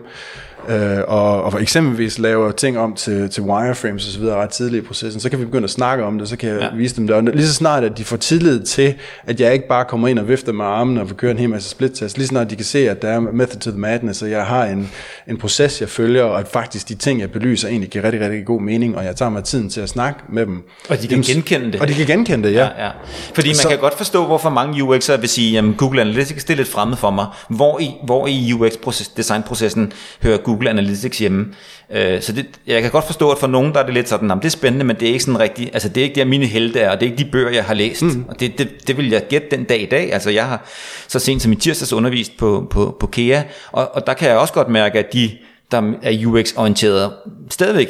øh, 0.68 0.98
og, 1.08 1.42
og 1.42 1.52
for 1.52 1.58
eksempelvis 1.58 2.18
laver 2.18 2.50
ting 2.50 2.78
om 2.78 2.94
til, 2.94 3.30
til 3.30 3.42
wireframes 3.42 4.06
og 4.06 4.12
så 4.12 4.18
videre 4.18 4.36
ret 4.36 4.50
tidligt 4.50 4.84
i 4.84 4.86
processen, 4.86 5.20
så 5.20 5.30
kan 5.30 5.38
vi 5.38 5.44
begynde 5.44 5.64
at 5.64 5.70
snakke 5.70 6.04
om 6.04 6.18
det, 6.18 6.28
så 6.28 6.36
kan 6.36 6.48
jeg 6.48 6.60
ja. 6.60 6.76
vise 6.76 6.96
dem 6.96 7.06
det. 7.06 7.16
Og 7.16 7.22
lige 7.22 7.46
så 7.46 7.54
snart, 7.54 7.84
at 7.84 7.98
de 7.98 8.04
får 8.04 8.16
tillid 8.16 8.62
til, 8.64 8.94
at 9.26 9.40
jeg 9.40 9.52
ikke 9.52 9.68
bare 9.68 9.84
kommer 9.84 10.08
ind 10.08 10.18
og 10.18 10.28
vifter 10.28 10.52
med 10.52 10.64
armene 10.64 11.00
og 11.00 11.08
vil 11.08 11.16
køre 11.16 11.30
en 11.30 11.38
hel 11.38 11.50
masse 11.50 11.68
split-test, 11.68 12.16
lige 12.16 12.26
så 12.26 12.28
snart 12.28 12.50
de 12.50 12.56
kan 12.56 12.64
se, 12.64 12.90
at 12.90 13.02
der 13.02 13.08
er 13.08 13.20
method 13.20 13.60
to 13.60 13.70
the 13.70 13.80
madness, 13.80 14.22
og 14.22 14.30
jeg 14.30 14.46
har 14.46 14.64
en, 14.64 14.90
en 15.28 15.38
proces, 15.38 15.80
jeg 15.80 15.88
følger, 15.88 16.22
og 16.22 16.40
at 16.40 16.48
faktisk 16.48 16.88
de 16.88 16.94
ting, 16.94 17.20
jeg 17.20 17.30
belyser, 17.30 17.68
egentlig 17.68 17.90
giver 17.90 18.04
rigtig, 18.04 18.20
rigtig 18.20 18.44
god 18.46 18.60
mening, 18.60 18.96
og 18.96 19.04
jeg 19.04 19.16
tager 19.16 19.30
mig 19.30 19.44
tiden 19.44 19.70
til 19.70 19.80
at 19.80 19.88
snakke 19.88 20.20
med 20.28 20.46
dem. 20.46 20.62
Og 20.88 21.02
de 21.02 21.08
kan 21.08 21.16
dem, 21.16 21.24
genkende 21.24 21.72
det. 21.72 21.80
Og 21.80 21.88
de 21.88 21.94
kan 21.94 22.06
genkende 22.06 22.48
det, 22.48 22.54
ja. 22.54 22.64
ja, 22.64 22.84
ja. 22.84 22.90
Fordi 23.34 23.48
man 23.48 23.54
så, 23.54 23.68
kan 23.68 23.78
godt 23.78 23.94
forstå, 23.94 24.26
hvorfor 24.26 24.50
mange 24.50 24.82
UX'ere 24.82 25.20
vil 25.20 25.28
sige, 25.28 25.58
at 25.58 25.64
Google 25.76 26.00
Analytics 26.00 26.44
det 26.44 26.52
er 26.52 26.56
lidt 26.56 26.68
fremmed 26.68 26.96
for 26.96 27.10
mig. 27.10 27.26
Hvor 27.48 27.80
i, 27.80 27.90
hvor 28.04 28.26
i 28.26 28.52
UX-designprocessen 28.52 29.92
hører 30.22 30.38
Google 30.48 30.70
Analytics 30.70 31.18
hjemme? 31.18 31.46
Øh, 31.90 32.22
så 32.22 32.32
det, 32.32 32.46
jeg 32.66 32.82
kan 32.82 32.90
godt 32.90 33.06
forstå, 33.06 33.30
at 33.30 33.38
for 33.38 33.46
nogen 33.46 33.72
der 33.72 33.80
er 33.80 33.84
det 33.84 33.94
lidt 33.94 34.08
sådan, 34.08 34.30
det 34.30 34.44
er 34.44 34.48
spændende, 34.48 34.84
men 34.84 34.96
det 34.96 35.08
er 35.08 35.12
ikke 35.12 35.24
sådan 35.24 35.40
rigtigt, 35.40 35.70
altså 35.72 35.88
det 35.88 36.00
er 36.00 36.04
ikke 36.04 36.14
der 36.14 36.24
mine 36.24 36.46
helte 36.46 36.80
er, 36.80 36.90
og 36.90 37.00
det 37.00 37.06
er 37.06 37.10
ikke 37.10 37.24
de 37.24 37.30
bøger, 37.30 37.50
jeg 37.50 37.64
har 37.64 37.74
læst. 37.74 38.02
Mm. 38.02 38.24
Og 38.28 38.40
det, 38.40 38.58
det, 38.58 38.88
det 38.88 38.96
vil 38.96 39.10
jeg 39.10 39.22
gætte 39.28 39.48
den 39.50 39.64
dag 39.64 39.82
i 39.82 39.86
dag. 39.86 40.12
Altså 40.12 40.30
jeg 40.30 40.46
har 40.46 40.66
så 41.08 41.18
sent 41.18 41.42
som 41.42 41.52
i 41.52 41.56
tirsdags 41.56 41.92
undervist 41.92 42.36
på, 42.36 42.66
på, 42.70 42.96
på 43.00 43.06
KEA, 43.06 43.42
og, 43.72 43.94
og 43.94 44.06
der 44.06 44.14
kan 44.14 44.28
jeg 44.28 44.38
også 44.38 44.54
godt 44.54 44.68
mærke, 44.68 44.98
at 44.98 45.12
de, 45.12 45.30
der 45.70 45.92
er 46.02 46.26
UX-orienterede, 46.26 47.12
stadigvæk 47.50 47.88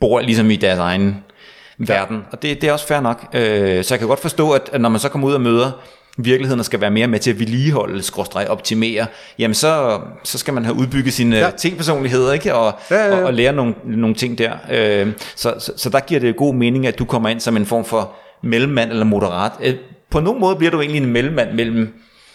bor 0.00 0.20
ligesom 0.20 0.50
i 0.50 0.56
deres 0.56 0.78
egen 0.78 1.16
verden. 1.78 2.22
Og 2.32 2.42
det, 2.42 2.60
det 2.60 2.68
er 2.68 2.72
også 2.72 2.86
fair 2.86 3.00
nok. 3.00 3.26
Øh, 3.34 3.84
så 3.84 3.94
jeg 3.94 3.98
kan 3.98 4.08
godt 4.08 4.20
forstå, 4.20 4.50
at, 4.50 4.70
at 4.72 4.80
når 4.80 4.88
man 4.88 5.00
så 5.00 5.08
kommer 5.08 5.28
ud 5.28 5.32
og 5.32 5.40
møder 5.40 5.70
virkeligheden 6.18 6.64
skal 6.64 6.80
være 6.80 6.90
mere 6.90 7.06
med 7.06 7.18
til 7.18 7.30
at 7.30 7.38
vedligeholde, 7.38 8.02
skråstreg, 8.02 8.48
optimere, 8.48 9.06
jamen 9.38 9.54
så, 9.54 10.00
så 10.24 10.38
skal 10.38 10.54
man 10.54 10.64
have 10.64 10.76
udbygget 10.76 11.14
sine 11.14 11.36
ja. 11.36 11.50
tingpersonligheder, 11.50 12.32
ikke? 12.32 12.54
Og, 12.54 12.78
ja, 12.90 12.96
ja, 12.96 13.06
ja. 13.06 13.16
Og, 13.16 13.22
og 13.22 13.34
lære 13.34 13.52
nogle, 13.52 13.74
nogle 13.84 14.14
ting 14.14 14.38
der. 14.38 14.52
Øh, 14.70 15.12
så, 15.36 15.54
så, 15.58 15.72
så 15.76 15.90
der 15.90 16.00
giver 16.00 16.20
det 16.20 16.36
god 16.36 16.54
mening, 16.54 16.86
at 16.86 16.98
du 16.98 17.04
kommer 17.04 17.28
ind 17.28 17.40
som 17.40 17.56
en 17.56 17.66
form 17.66 17.84
for 17.84 18.12
mellemmand 18.42 18.90
eller 18.90 19.04
moderat. 19.04 19.52
Øh, 19.62 19.74
på 20.10 20.20
nogen 20.20 20.40
måde 20.40 20.56
bliver 20.56 20.70
du 20.70 20.80
egentlig 20.80 21.02
en 21.02 21.12
mellemmand 21.12 21.52
mellem 21.52 21.94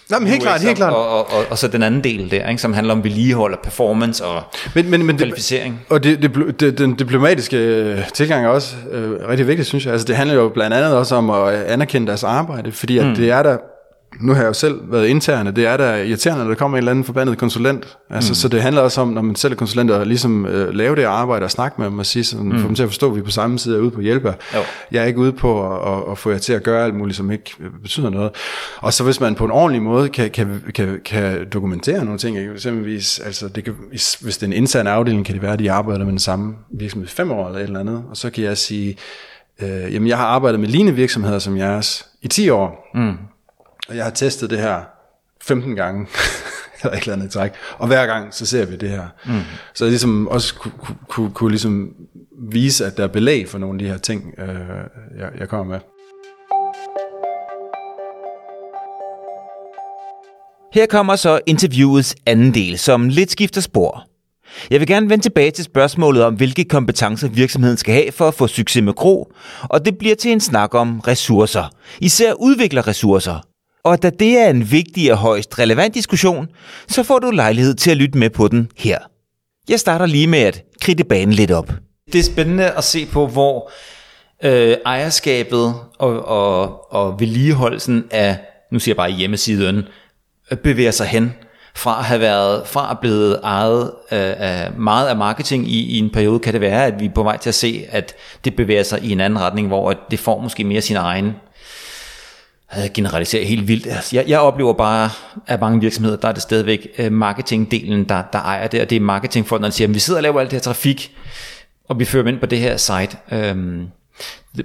Nå, 0.09 0.19
men 0.19 0.27
helt 0.27 0.41
klart, 0.41 0.61
helt 0.61 0.77
klart. 0.77 0.93
Og, 0.93 1.09
og, 1.09 1.33
og, 1.33 1.45
og 1.49 1.57
så 1.57 1.67
den 1.67 1.83
anden 1.83 2.03
del 2.03 2.31
der, 2.31 2.49
ikke, 2.49 2.61
som 2.61 2.73
handler 2.73 2.93
om 2.93 3.03
vedligehold 3.03 3.53
og 3.53 3.59
performance 3.63 4.25
og 4.25 4.43
men, 4.75 4.89
men, 4.89 5.05
men 5.05 5.17
kvalificering. 5.17 5.73
Det, 5.73 5.91
og 5.91 6.03
det, 6.03 6.21
det, 6.21 6.59
det, 6.59 6.77
den 6.77 6.95
diplomatiske 6.95 7.57
øh, 7.57 8.11
tilgang 8.13 8.45
er 8.45 8.49
også 8.49 8.75
øh, 8.91 9.29
rigtig 9.29 9.47
vigtigt, 9.47 9.67
synes 9.67 9.85
jeg. 9.85 9.91
Altså, 9.91 10.07
det 10.07 10.15
handler 10.15 10.35
jo 10.35 10.49
blandt 10.49 10.75
andet 10.75 10.95
også 10.95 11.15
om 11.15 11.29
at 11.29 11.53
anerkende 11.53 12.07
deres 12.07 12.23
arbejde, 12.23 12.71
fordi 12.71 12.97
at 12.97 13.05
mm. 13.05 13.15
det 13.15 13.31
er 13.31 13.43
der 13.43 13.57
nu 14.22 14.34
har 14.34 14.41
jeg 14.41 14.48
jo 14.48 14.53
selv 14.53 14.91
været 14.91 15.08
interne, 15.08 15.51
det 15.51 15.65
er 15.65 15.77
da 15.77 16.03
irriterende, 16.03 16.43
når 16.43 16.50
der 16.50 16.55
kommer 16.55 16.77
en 16.77 16.79
eller 16.79 16.91
anden 16.91 17.05
forbandet 17.05 17.38
konsulent. 17.38 17.98
Altså, 18.10 18.32
mm. 18.32 18.36
Så 18.36 18.48
det 18.48 18.62
handler 18.62 18.82
også 18.82 19.01
om, 19.01 19.08
når 19.08 19.22
man 19.22 19.36
selv 19.36 19.53
er 19.53 19.58
konsulent, 19.58 19.91
at 19.91 20.08
ligesom 20.08 20.46
øh, 20.46 20.74
lave 20.74 20.96
det 20.96 21.03
arbejde 21.03 21.43
og 21.43 21.51
snakke 21.51 21.82
med 21.82 21.86
dem 21.89 22.00
og 22.00 22.05
sige 22.05 22.24
sådan, 22.24 22.46
mm. 22.46 22.60
få 22.60 22.67
dem 22.67 22.75
til 22.75 22.84
at 22.84 22.89
forstå, 22.89 23.10
at 23.10 23.15
vi 23.15 23.20
er 23.20 23.24
på 23.24 23.32
samme 23.32 23.60
side 23.60 23.77
er 23.77 23.82
ude 23.82 23.91
på 23.91 23.98
at 23.98 24.03
hjælpe 24.03 24.36
jo. 24.55 24.60
Jeg 24.91 25.01
er 25.01 25.05
ikke 25.05 25.20
ude 25.20 25.32
på 25.32 25.74
at, 25.74 25.93
at, 25.93 26.12
at, 26.12 26.17
få 26.17 26.32
jer 26.32 26.38
til 26.38 26.53
at 26.53 26.63
gøre 26.63 26.86
alt 26.86 26.96
muligt, 26.96 27.17
som 27.17 27.32
ikke 27.32 27.51
øh, 27.60 27.70
betyder 27.82 28.10
noget. 28.10 28.32
Og 28.77 28.93
så 28.93 29.03
hvis 29.03 29.20
man 29.20 29.36
på 29.36 29.46
en 29.46 29.51
ordentlig 29.51 29.82
måde 29.82 30.10
kan, 30.10 30.32
kan, 30.32 30.63
kan, 30.75 31.00
kan 31.05 31.50
dokumentere 31.53 32.05
nogle 32.05 32.20
ting, 32.20 32.38
eksempelvis, 32.38 33.20
altså 33.20 33.48
det 33.48 33.63
kan, 33.63 33.75
hvis 34.22 34.38
det 34.38 34.43
er 34.43 34.48
en 34.48 34.53
intern 34.53 34.88
afdeling, 34.88 35.25
kan 35.25 35.34
det 35.34 35.41
være, 35.41 35.53
at 35.53 35.60
de 35.60 35.72
arbejder 35.72 36.03
med 36.03 36.12
den 36.12 36.20
samme 36.20 36.55
virksomhed 36.72 37.08
i 37.08 37.12
fem 37.12 37.32
år 37.32 37.48
eller 37.48 37.60
et 37.60 37.63
eller 37.63 37.79
andet, 37.79 38.03
og 38.10 38.17
så 38.17 38.29
kan 38.29 38.43
jeg 38.43 38.58
sige, 38.58 38.98
øh, 39.62 39.93
jamen 39.93 40.08
jeg 40.08 40.17
har 40.17 40.25
arbejdet 40.25 40.60
med 40.60 40.67
lignende 40.67 40.96
virksomheder 40.96 41.39
som 41.39 41.58
jeres 41.58 42.05
i 42.22 42.27
10 42.27 42.50
år, 42.50 42.89
mm 42.96 43.17
og 43.89 43.95
jeg 43.95 44.03
har 44.03 44.11
testet 44.11 44.49
det 44.49 44.59
her 44.59 44.81
15 45.41 45.75
gange, 45.75 46.07
eller 46.83 46.97
et 46.97 47.01
eller 47.01 47.13
andet 47.13 47.31
træk. 47.31 47.51
Og 47.77 47.87
hver 47.87 48.05
gang, 48.05 48.33
så 48.33 48.45
ser 48.45 48.65
vi 48.65 48.75
det 48.75 48.89
her. 48.89 49.07
Mm. 49.25 49.41
Så 49.73 49.85
jeg 49.85 49.89
ligesom 49.89 50.27
også 50.27 50.55
kunne, 50.55 50.73
kunne, 50.77 50.97
kunne, 51.07 51.31
kunne 51.31 51.49
ligesom 51.49 51.93
vise, 52.51 52.85
at 52.85 52.97
der 52.97 53.03
er 53.03 53.07
belæg 53.07 53.49
for 53.49 53.57
nogle 53.57 53.75
af 53.75 53.79
de 53.79 53.87
her 53.91 53.97
ting, 53.97 54.33
øh, 54.37 54.55
jeg, 55.19 55.29
jeg 55.39 55.49
kommer 55.49 55.73
med. 55.73 55.79
Her 60.73 60.85
kommer 60.85 61.15
så 61.15 61.39
interviewets 61.45 62.15
anden 62.25 62.53
del, 62.53 62.79
som 62.79 63.09
lidt 63.09 63.31
skifter 63.31 63.61
spor. 63.61 64.07
Jeg 64.69 64.79
vil 64.79 64.87
gerne 64.87 65.09
vende 65.09 65.23
tilbage 65.23 65.51
til 65.51 65.63
spørgsmålet 65.65 66.23
om, 66.23 66.35
hvilke 66.35 66.63
kompetencer 66.63 67.27
virksomheden 67.27 67.77
skal 67.77 67.93
have 67.93 68.11
for 68.11 68.27
at 68.27 68.33
få 68.33 68.47
succes 68.47 68.83
med 68.83 68.93
Kro, 68.93 69.31
og 69.63 69.85
det 69.85 69.97
bliver 69.97 70.15
til 70.15 70.31
en 70.31 70.39
snak 70.39 70.73
om 70.73 70.99
ressourcer. 70.99 71.69
Især 71.99 72.33
udviklerressourcer, 72.33 73.39
og 73.83 74.03
da 74.03 74.09
det 74.09 74.37
er 74.37 74.49
en 74.49 74.71
vigtig 74.71 75.11
og 75.11 75.17
højst 75.17 75.59
relevant 75.59 75.95
diskussion, 75.95 76.47
så 76.87 77.03
får 77.03 77.19
du 77.19 77.31
lejlighed 77.31 77.73
til 77.75 77.91
at 77.91 77.97
lytte 77.97 78.17
med 78.17 78.29
på 78.29 78.47
den 78.47 78.71
her. 78.77 78.99
Jeg 79.69 79.79
starter 79.79 80.05
lige 80.05 80.27
med 80.27 80.39
at 80.39 80.63
kridte 80.81 81.03
banen 81.03 81.33
lidt 81.33 81.51
op. 81.51 81.71
Det 82.13 82.19
er 82.19 82.23
spændende 82.23 82.71
at 82.71 82.83
se 82.83 83.05
på, 83.05 83.27
hvor 83.27 83.71
øh, 84.43 84.77
ejerskabet 84.85 85.75
og, 85.99 86.25
og, 86.25 86.93
og 86.93 87.19
vedligeholdelsen 87.19 88.03
af, 88.11 88.37
nu 88.71 88.79
siger 88.79 88.93
jeg 88.93 88.97
bare 88.97 89.11
hjemmesiden, 89.11 89.83
øh, 90.51 90.57
bevæger 90.57 90.91
sig 90.91 91.07
hen 91.07 91.33
fra 91.75 91.99
at 91.99 92.05
have 92.05 92.19
været, 92.19 92.67
fra 92.67 92.91
at 92.91 92.99
blive 92.99 93.35
ejet 93.35 93.83
øh, 94.11 94.33
af 94.37 94.71
meget 94.77 95.07
af 95.07 95.15
marketing 95.15 95.67
i, 95.67 95.79
i 95.79 95.99
en 95.99 96.09
periode, 96.09 96.39
kan 96.39 96.53
det 96.53 96.61
være, 96.61 96.85
at 96.85 96.99
vi 96.99 97.05
er 97.05 97.13
på 97.15 97.23
vej 97.23 97.37
til 97.37 97.49
at 97.49 97.55
se, 97.55 97.85
at 97.89 98.15
det 98.45 98.55
bevæger 98.55 98.83
sig 98.83 99.03
i 99.03 99.11
en 99.11 99.19
anden 99.19 99.39
retning, 99.39 99.67
hvor 99.67 99.93
det 100.11 100.19
får 100.19 100.39
måske 100.39 100.63
mere 100.63 100.81
sin 100.81 100.95
egen 100.95 101.33
generalisere 102.94 103.44
helt 103.44 103.68
vildt. 103.68 103.88
Altså, 103.88 104.15
jeg, 104.15 104.25
jeg 104.27 104.39
oplever 104.39 104.74
bare, 104.74 105.10
at 105.48 105.60
mange 105.60 105.82
virksomheder, 105.82 106.18
der 106.18 106.27
er 106.27 106.32
det 106.32 106.42
stadigvæk 106.42 106.88
øh, 106.98 107.12
marketingdelen, 107.12 108.03
der, 108.03 108.24
der 108.34 108.39
ejer 108.39 108.68
det, 108.68 108.82
og 108.82 108.89
det 108.89 108.96
er 108.96 109.00
marketingfonden, 109.00 109.63
der 109.63 109.70
siger, 109.70 109.88
at 109.88 109.94
vi 109.94 110.00
sidder 110.00 110.18
og 110.20 110.24
laver 110.24 110.39
alt 110.39 110.51
det 110.51 110.58
her 110.58 110.62
trafik, 110.62 111.12
og 111.89 112.00
vi 112.00 112.06
fører 112.06 112.24
dem 112.24 112.34
ind 112.34 112.39
på 112.39 112.46
det 112.46 112.60
her 112.60 112.77
site. 112.77 113.18
Øhm, 113.32 113.88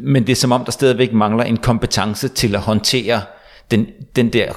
men 0.00 0.26
det 0.26 0.32
er 0.32 0.36
som 0.36 0.52
om, 0.52 0.64
der 0.64 0.72
stadigvæk 0.72 1.12
mangler 1.12 1.44
en 1.44 1.56
kompetence 1.56 2.28
til 2.28 2.54
at 2.54 2.60
håndtere 2.60 3.22
den, 3.70 3.86
den 4.16 4.32
der 4.32 4.52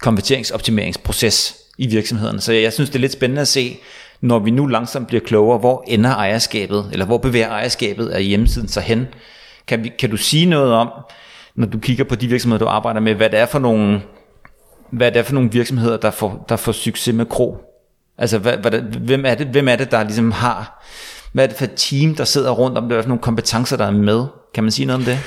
konverteringsoptimeringsproces 0.00 1.56
i 1.78 1.86
virksomheden. 1.86 2.40
Så 2.40 2.52
jeg 2.52 2.72
synes, 2.72 2.90
det 2.90 2.96
er 2.96 3.00
lidt 3.00 3.12
spændende 3.12 3.42
at 3.42 3.48
se, 3.48 3.78
når 4.20 4.38
vi 4.38 4.50
nu 4.50 4.66
langsomt 4.66 5.08
bliver 5.08 5.20
klogere, 5.20 5.58
hvor 5.58 5.84
ender 5.86 6.10
ejerskabet, 6.10 6.88
eller 6.92 7.06
hvor 7.06 7.18
bevæger 7.18 7.48
ejerskabet 7.48 8.08
af 8.08 8.24
hjemmesiden 8.24 8.68
sig 8.68 8.82
hen. 8.82 9.06
Kan, 9.66 9.84
vi, 9.84 9.92
kan 9.98 10.10
du 10.10 10.16
sige 10.16 10.46
noget 10.46 10.72
om, 10.72 10.88
når 11.58 11.66
du 11.66 11.78
kigger 11.78 12.04
på 12.04 12.14
de 12.14 12.28
virksomheder, 12.28 12.64
du 12.64 12.70
arbejder 12.70 13.00
med, 13.00 13.14
hvad 13.14 13.30
det 13.30 13.38
er 13.38 13.46
for 13.46 13.58
nogle, 13.58 14.02
hvad 14.90 15.12
det 15.12 15.18
er 15.18 15.22
for 15.22 15.34
nogle 15.34 15.50
virksomheder, 15.52 15.96
der 15.96 16.10
får, 16.10 16.44
der 16.48 16.56
får 16.56 16.72
succes 16.72 17.14
med 17.14 17.26
Kro? 17.26 17.56
Altså, 18.18 18.38
hvad, 18.38 18.56
hvad, 18.56 18.70
hvem, 18.80 19.24
er 19.26 19.34
det, 19.34 19.46
hvem 19.46 19.68
er 19.68 19.76
det, 19.76 19.90
der 19.90 20.02
ligesom 20.02 20.32
har, 20.32 20.84
hvad 21.32 21.44
er 21.44 21.48
det 21.48 21.56
for 21.56 21.64
et 21.64 21.72
team, 21.76 22.14
der 22.14 22.24
sidder 22.24 22.50
rundt 22.50 22.78
om 22.78 22.84
det, 22.84 22.88
hvad 22.88 22.98
er 22.98 23.02
for 23.02 23.08
nogle 23.08 23.22
kompetencer, 23.22 23.76
der 23.76 23.86
er 23.86 23.90
med? 23.90 24.24
Kan 24.54 24.64
man 24.64 24.70
sige 24.70 24.86
noget 24.86 25.00
om 25.00 25.04
det? 25.04 25.18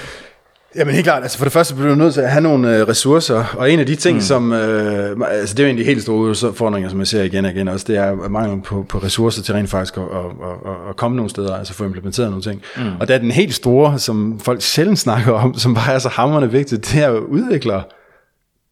Jamen 0.76 0.94
helt 0.94 1.06
klart, 1.06 1.24
altså 1.24 1.38
for 1.38 1.46
det 1.46 1.54
første 1.54 1.76
bliver 1.76 1.90
du 1.90 1.96
nødt 1.96 2.14
til 2.14 2.22
at 2.22 2.32
have 2.32 2.42
nogle 2.42 2.78
øh, 2.78 2.88
ressourcer, 2.88 3.44
og 3.58 3.72
en 3.72 3.80
af 3.80 3.86
de 3.86 3.96
ting, 3.96 4.16
mm. 4.16 4.22
som, 4.22 4.54
øh, 4.54 5.18
altså 5.32 5.56
det 5.56 5.64
er 5.64 5.68
jo 5.68 5.70
en 5.70 5.78
af 5.78 5.84
de 5.84 5.90
helt 5.90 6.02
store 6.02 6.18
udfordringer, 6.18 6.90
som 6.90 7.00
jeg 7.00 7.08
ser 7.08 7.24
igen 7.24 7.46
og 7.46 7.52
igen 7.52 7.68
også, 7.68 7.86
det 7.88 7.98
er 7.98 8.30
mangel 8.30 8.62
på, 8.62 8.86
på 8.90 8.98
ressourcer 8.98 9.44
til 9.44 9.54
rent 9.54 9.70
faktisk 9.70 9.98
at, 9.98 10.04
at, 10.04 10.26
at, 10.72 10.90
at 10.90 10.96
komme 10.96 11.16
nogle 11.18 11.30
steder, 11.30 11.56
altså 11.56 11.74
få 11.74 11.84
implementeret 11.84 12.30
nogle 12.30 12.44
ting. 12.44 12.62
Mm. 12.78 12.84
Og 13.00 13.08
der 13.08 13.14
er 13.14 13.18
den 13.18 13.32
helt 13.32 13.54
store, 13.54 14.00
som 14.00 14.40
folk 14.40 14.62
sjældent 14.62 15.00
snakker 15.00 15.34
om, 15.34 15.54
som 15.54 15.74
bare 15.74 15.94
er 15.94 16.00
så 16.00 16.10
hammerende 16.10 16.52
vigtigt, 16.52 16.92
det 16.94 17.04
er 17.04 17.10
jo 17.10 17.18
udviklere. 17.18 17.84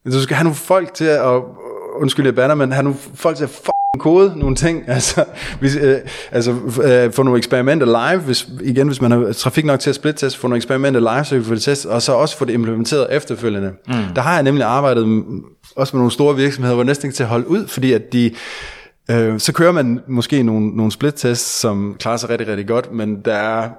Du 0.05 0.21
skal 0.21 0.35
have 0.35 0.43
nogle 0.43 0.55
folk 0.55 0.93
til 0.93 1.05
at, 1.05 1.41
undskyld 1.99 2.25
jeg 2.25 2.35
banner, 2.35 2.55
men 2.55 2.71
have 2.71 2.83
nogle 2.83 2.99
folk 3.13 3.37
til 3.37 3.43
at 3.43 3.49
kode 3.99 4.33
nogle 4.39 4.55
ting, 4.55 4.83
altså, 4.87 5.25
hvis, 5.59 5.75
øh, 5.75 5.97
altså 6.31 6.55
øh, 6.83 7.13
få 7.13 7.23
nogle 7.23 7.37
eksperimenter 7.37 8.11
live, 8.11 8.21
hvis, 8.21 8.49
igen 8.63 8.87
hvis 8.87 9.01
man 9.01 9.11
har 9.11 9.33
trafik 9.33 9.65
nok 9.65 9.79
til 9.79 9.89
at 9.89 9.95
splittest, 9.95 10.37
få 10.37 10.47
nogle 10.47 10.57
eksperimenter 10.57 10.99
live, 10.99 11.25
så 11.25 11.35
vi 11.35 11.41
kan 11.41 11.47
få 11.47 11.53
det 11.53 11.61
testet, 11.61 11.91
og 11.91 12.01
så 12.01 12.13
også 12.13 12.37
få 12.37 12.45
det 12.45 12.53
implementeret 12.53 13.07
efterfølgende. 13.11 13.71
Mm. 13.87 13.93
Der 14.15 14.21
har 14.21 14.33
jeg 14.33 14.43
nemlig 14.43 14.65
arbejdet 14.65 15.23
også 15.75 15.95
med 15.95 15.99
nogle 15.99 16.11
store 16.11 16.35
virksomheder, 16.35 16.75
hvor 16.75 16.83
næsten 16.83 17.07
ikke 17.07 17.15
til 17.15 17.23
at 17.23 17.29
holde 17.29 17.47
ud, 17.47 17.67
fordi 17.67 17.93
at 17.93 18.13
de, 18.13 18.31
øh, 19.11 19.39
så 19.39 19.53
kører 19.53 19.71
man 19.71 19.99
måske 20.07 20.43
nogle, 20.43 20.67
nogle 20.67 20.91
split-tests, 20.91 21.59
som 21.59 21.95
klarer 21.99 22.17
sig 22.17 22.29
rigtig, 22.29 22.47
rigtig 22.47 22.67
godt, 22.67 22.93
men 22.93 23.21
der 23.25 23.33
er 23.33 23.69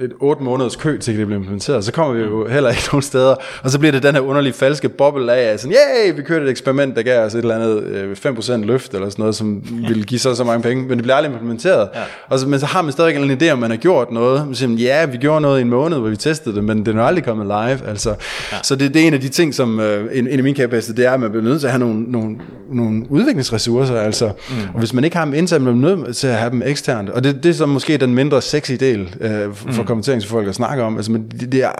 et 0.00 0.12
otte 0.20 0.42
måneders 0.42 0.76
kø 0.76 0.98
til, 0.98 1.12
at 1.12 1.18
det 1.18 1.26
bliver 1.26 1.38
implementeret, 1.38 1.84
så 1.84 1.92
kommer 1.92 2.14
vi 2.14 2.20
jo 2.20 2.48
heller 2.48 2.70
ikke 2.70 2.82
nogen 2.92 3.02
steder, 3.02 3.34
og 3.62 3.70
så 3.70 3.78
bliver 3.78 3.92
det 3.92 4.02
den 4.02 4.14
her 4.14 4.22
underlige 4.22 4.52
falske 4.52 4.88
boble 4.88 5.32
af, 5.32 5.60
sådan, 5.60 5.76
yeah, 6.06 6.16
vi 6.16 6.22
kørte 6.22 6.44
et 6.44 6.50
eksperiment, 6.50 6.96
der 6.96 7.02
gav 7.02 7.24
os 7.24 7.34
et 7.34 7.38
eller 7.38 7.54
andet 7.54 7.82
øh, 7.82 8.16
5% 8.26 8.56
løft, 8.56 8.94
eller 8.94 9.10
sådan 9.10 9.22
noget, 9.22 9.34
som 9.34 9.62
ville 9.88 10.04
give 10.04 10.20
så 10.20 10.34
så 10.34 10.44
mange 10.44 10.62
penge, 10.62 10.82
men 10.82 10.90
det 10.90 11.02
bliver 11.02 11.14
aldrig 11.14 11.32
implementeret. 11.32 11.88
Ja. 11.94 12.00
Og 12.28 12.38
så, 12.38 12.48
men 12.48 12.60
så 12.60 12.66
har 12.66 12.82
man 12.82 12.92
stadig 12.92 13.16
en 13.16 13.42
idé 13.42 13.50
om, 13.50 13.58
man 13.58 13.70
har 13.70 13.76
gjort 13.76 14.10
noget, 14.10 14.46
man 14.46 14.54
siger, 14.54 14.70
ja, 14.70 15.06
vi 15.06 15.16
gjorde 15.16 15.40
noget 15.40 15.58
i 15.58 15.62
en 15.62 15.70
måned, 15.70 15.98
hvor 15.98 16.08
vi 16.08 16.16
testede 16.16 16.54
det, 16.54 16.64
men 16.64 16.86
det 16.86 16.96
er 16.96 17.02
aldrig 17.02 17.24
kommet 17.24 17.46
live, 17.46 17.88
altså. 17.88 18.10
Ja. 18.52 18.56
Så 18.62 18.76
det, 18.76 18.94
det 18.94 19.02
er 19.02 19.06
en 19.06 19.14
af 19.14 19.20
de 19.20 19.28
ting, 19.28 19.54
som 19.54 19.80
øh, 19.80 20.08
en, 20.12 20.28
en 20.28 20.38
af 20.38 20.42
mine 20.42 20.56
kæpheste, 20.56 20.96
det 20.96 21.06
er, 21.06 21.12
at 21.12 21.20
man 21.20 21.30
bliver 21.30 21.44
nødt 21.44 21.60
til 21.60 21.66
at 21.66 21.72
have 21.72 21.80
nogle, 21.80 22.02
nogle, 22.02 22.36
nogle 22.72 23.06
udviklingsressourcer, 23.10 24.00
altså. 24.00 24.26
Mm. 24.26 24.54
Og 24.74 24.78
hvis 24.78 24.92
man 24.92 25.04
ikke 25.04 25.16
har 25.16 25.24
dem 25.24 25.34
internt, 25.34 25.64
man 25.64 25.74
nødt 25.74 26.16
til 26.16 26.26
at 26.26 26.34
have 26.34 26.50
dem 26.50 26.62
eksternt, 26.66 27.10
og 27.10 27.24
det, 27.24 27.42
det 27.42 27.48
er 27.48 27.54
så 27.54 27.66
måske 27.66 27.96
den 27.96 28.14
mindre 28.14 28.42
sexy 28.42 28.72
del 28.72 29.14
øh, 29.20 29.54
for 29.54 29.85
konverteringsfolk 29.86 30.48
at 30.48 30.54
snakke 30.54 30.82
om. 30.82 30.96
Altså, 30.96 31.12
men 31.12 31.28
det, 31.28 31.52
det 31.52 31.64
er 31.64 31.70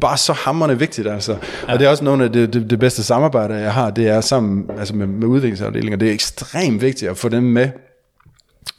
bare 0.00 0.16
så 0.16 0.32
hammerende 0.32 0.78
vigtigt, 0.78 1.08
altså. 1.08 1.36
Ja. 1.68 1.72
Og 1.72 1.78
det 1.78 1.86
er 1.86 1.90
også 1.90 2.04
nogle 2.04 2.24
af 2.24 2.32
det, 2.32 2.52
det, 2.52 2.70
det 2.70 2.78
bedste 2.78 3.02
samarbejde, 3.02 3.54
jeg 3.54 3.72
har, 3.72 3.90
det 3.90 4.08
er 4.08 4.20
sammen 4.20 4.70
altså 4.78 4.94
med, 4.94 5.06
med 5.06 5.26
udviklingsafdelinger. 5.26 5.98
Det 5.98 6.08
er 6.08 6.12
ekstremt 6.12 6.82
vigtigt 6.82 7.10
at 7.10 7.16
få 7.16 7.28
dem 7.28 7.42
med 7.42 7.68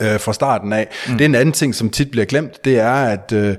øh, 0.01 0.19
fra 0.19 0.33
starten 0.33 0.73
af. 0.73 0.87
Mm. 1.07 1.13
Det 1.13 1.21
er 1.21 1.25
en 1.25 1.35
anden 1.35 1.53
ting, 1.53 1.75
som 1.75 1.89
tit 1.89 2.11
bliver 2.11 2.25
glemt, 2.25 2.65
det 2.65 2.79
er, 2.79 2.91
at, 2.91 3.31
øh, 3.31 3.55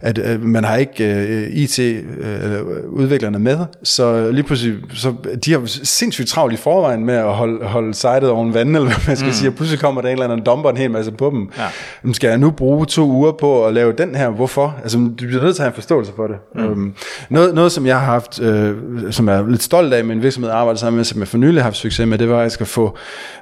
at 0.00 0.18
øh, 0.18 0.42
man 0.42 0.64
har 0.64 0.76
ikke 0.76 1.04
øh, 1.04 1.48
IT-udviklerne 1.50 3.36
øh, 3.36 3.42
med, 3.42 3.58
så 3.82 4.30
lige 4.30 4.42
pludselig, 4.42 4.76
så 4.94 5.14
de 5.44 5.52
har 5.52 5.62
sindssygt 5.84 6.28
travlt 6.28 6.54
i 6.54 6.56
forvejen 6.56 7.04
med 7.04 7.14
at 7.14 7.32
holde, 7.32 7.64
holde 7.64 7.94
sitet 7.94 8.30
oven 8.30 8.54
vandet, 8.54 8.76
eller 8.76 8.90
hvad 8.90 9.06
man 9.06 9.16
skal 9.16 9.28
mm. 9.28 9.34
sige, 9.34 9.48
og 9.48 9.54
pludselig 9.54 9.80
kommer 9.80 10.00
der 10.00 10.08
en 10.08 10.12
eller 10.12 10.24
anden 10.24 10.46
domper 10.46 10.70
en 10.70 10.76
hel 10.76 10.90
masse 10.90 11.12
på 11.12 11.30
dem. 11.30 11.50
Ja. 11.58 12.12
Skal 12.12 12.28
jeg 12.28 12.38
nu 12.38 12.50
bruge 12.50 12.86
to 12.86 13.06
uger 13.06 13.32
på 13.32 13.66
at 13.66 13.74
lave 13.74 13.92
den 13.92 14.14
her? 14.14 14.28
Hvorfor? 14.28 14.76
Altså, 14.82 14.98
du 14.98 15.10
bliver 15.14 15.42
nødt 15.42 15.56
til 15.56 15.62
at 15.62 15.64
have 15.64 15.70
en 15.70 15.74
forståelse 15.74 16.12
for 16.16 16.26
det. 16.26 16.36
Mm. 16.54 16.72
Um, 16.72 16.94
noget, 17.30 17.54
noget, 17.54 17.72
som 17.72 17.86
jeg 17.86 18.00
har 18.00 18.06
haft, 18.06 18.40
øh, 18.40 18.76
som 19.10 19.28
jeg 19.28 19.36
er 19.36 19.48
lidt 19.48 19.62
stolt 19.62 19.94
af, 19.94 20.00
en 20.00 20.22
virksomhed, 20.22 20.50
arbejder 20.50 20.78
sammen 20.78 20.96
med, 20.96 21.04
som 21.04 21.20
jeg 21.20 21.28
for 21.28 21.38
nylig 21.38 21.62
har 21.62 21.64
haft 21.64 21.76
succes 21.76 22.06
med, 22.06 22.18
det 22.18 22.28
var, 22.28 22.36
at 22.36 22.42
jeg 22.42 22.52
skal 22.52 22.66
få 22.66 22.96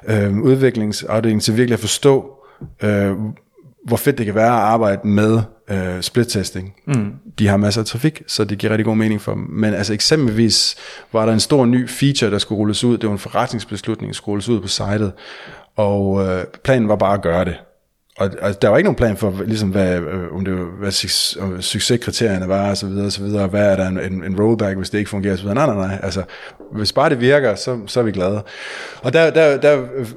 øh, 0.07 0.37
udviklingsafdelingen 0.37 1.41
til 1.41 1.57
virkelig 1.57 1.73
at 1.73 1.79
forstå, 1.79 2.38
øh, 2.83 3.13
hvor 3.87 3.97
fedt 3.97 4.17
det 4.17 4.25
kan 4.25 4.35
være 4.35 4.45
at 4.45 4.61
arbejde 4.61 5.07
med 5.07 5.41
øh, 5.69 6.01
split-testing. 6.01 6.75
Mm. 6.87 7.11
De 7.39 7.47
har 7.47 7.57
masser 7.57 7.81
af 7.81 7.85
trafik, 7.87 8.21
så 8.27 8.43
det 8.43 8.57
giver 8.57 8.71
rigtig 8.71 8.85
god 8.85 8.95
mening 8.95 9.21
for 9.21 9.33
dem. 9.33 9.47
Men 9.49 9.73
altså 9.73 9.93
eksempelvis 9.93 10.75
var 11.13 11.25
der 11.25 11.33
en 11.33 11.39
stor 11.39 11.65
ny 11.65 11.89
feature, 11.89 12.31
der 12.31 12.37
skulle 12.37 12.59
rulles 12.59 12.83
ud. 12.83 12.97
Det 12.97 13.07
var 13.07 13.13
en 13.13 13.19
forretningsbeslutning, 13.19 14.09
der 14.09 14.13
skulle 14.13 14.33
rulles 14.33 14.49
ud 14.49 14.61
på 14.61 14.67
sitet. 14.67 15.11
Og 15.75 16.27
øh, 16.27 16.43
planen 16.63 16.89
var 16.89 16.95
bare 16.95 17.13
at 17.13 17.21
gøre 17.21 17.45
det. 17.45 17.55
Og, 18.19 18.29
og 18.41 18.61
der 18.61 18.69
var 18.69 18.77
ikke 18.77 18.85
nogen 18.85 18.95
plan 18.95 19.17
for, 19.17 19.33
ligesom 19.45 19.69
hvad, 19.69 19.99
øh, 19.99 20.35
om 20.35 20.45
det 20.45 20.53
var, 20.53 20.65
hvad 20.79 20.91
succeskriterierne 21.61 22.47
var, 22.47 22.69
og 22.69 22.77
så 22.77 22.87
videre, 22.87 23.05
og 23.05 23.11
så 23.11 23.23
videre. 23.23 23.47
Hvad 23.47 23.71
er 23.71 23.75
der 23.75 23.87
en, 23.87 24.23
en, 24.23 24.39
rollback, 24.41 24.77
hvis 24.77 24.89
det 24.89 24.97
ikke 24.97 25.09
fungerer, 25.09 25.35
så 25.35 25.41
videre. 25.41 25.55
Nej, 25.55 25.65
nej, 25.65 25.87
nej. 25.87 25.99
Altså, 26.03 26.23
hvis 26.71 26.93
bare 26.93 27.09
det 27.09 27.21
virker, 27.21 27.55
så, 27.55 27.79
så 27.85 27.99
er 27.99 28.03
vi 28.03 28.11
glade. 28.11 28.41
Og 29.01 29.13
der, 29.13 29.29
der, 29.29 29.57
der 29.57 29.81
øh, 29.95 30.07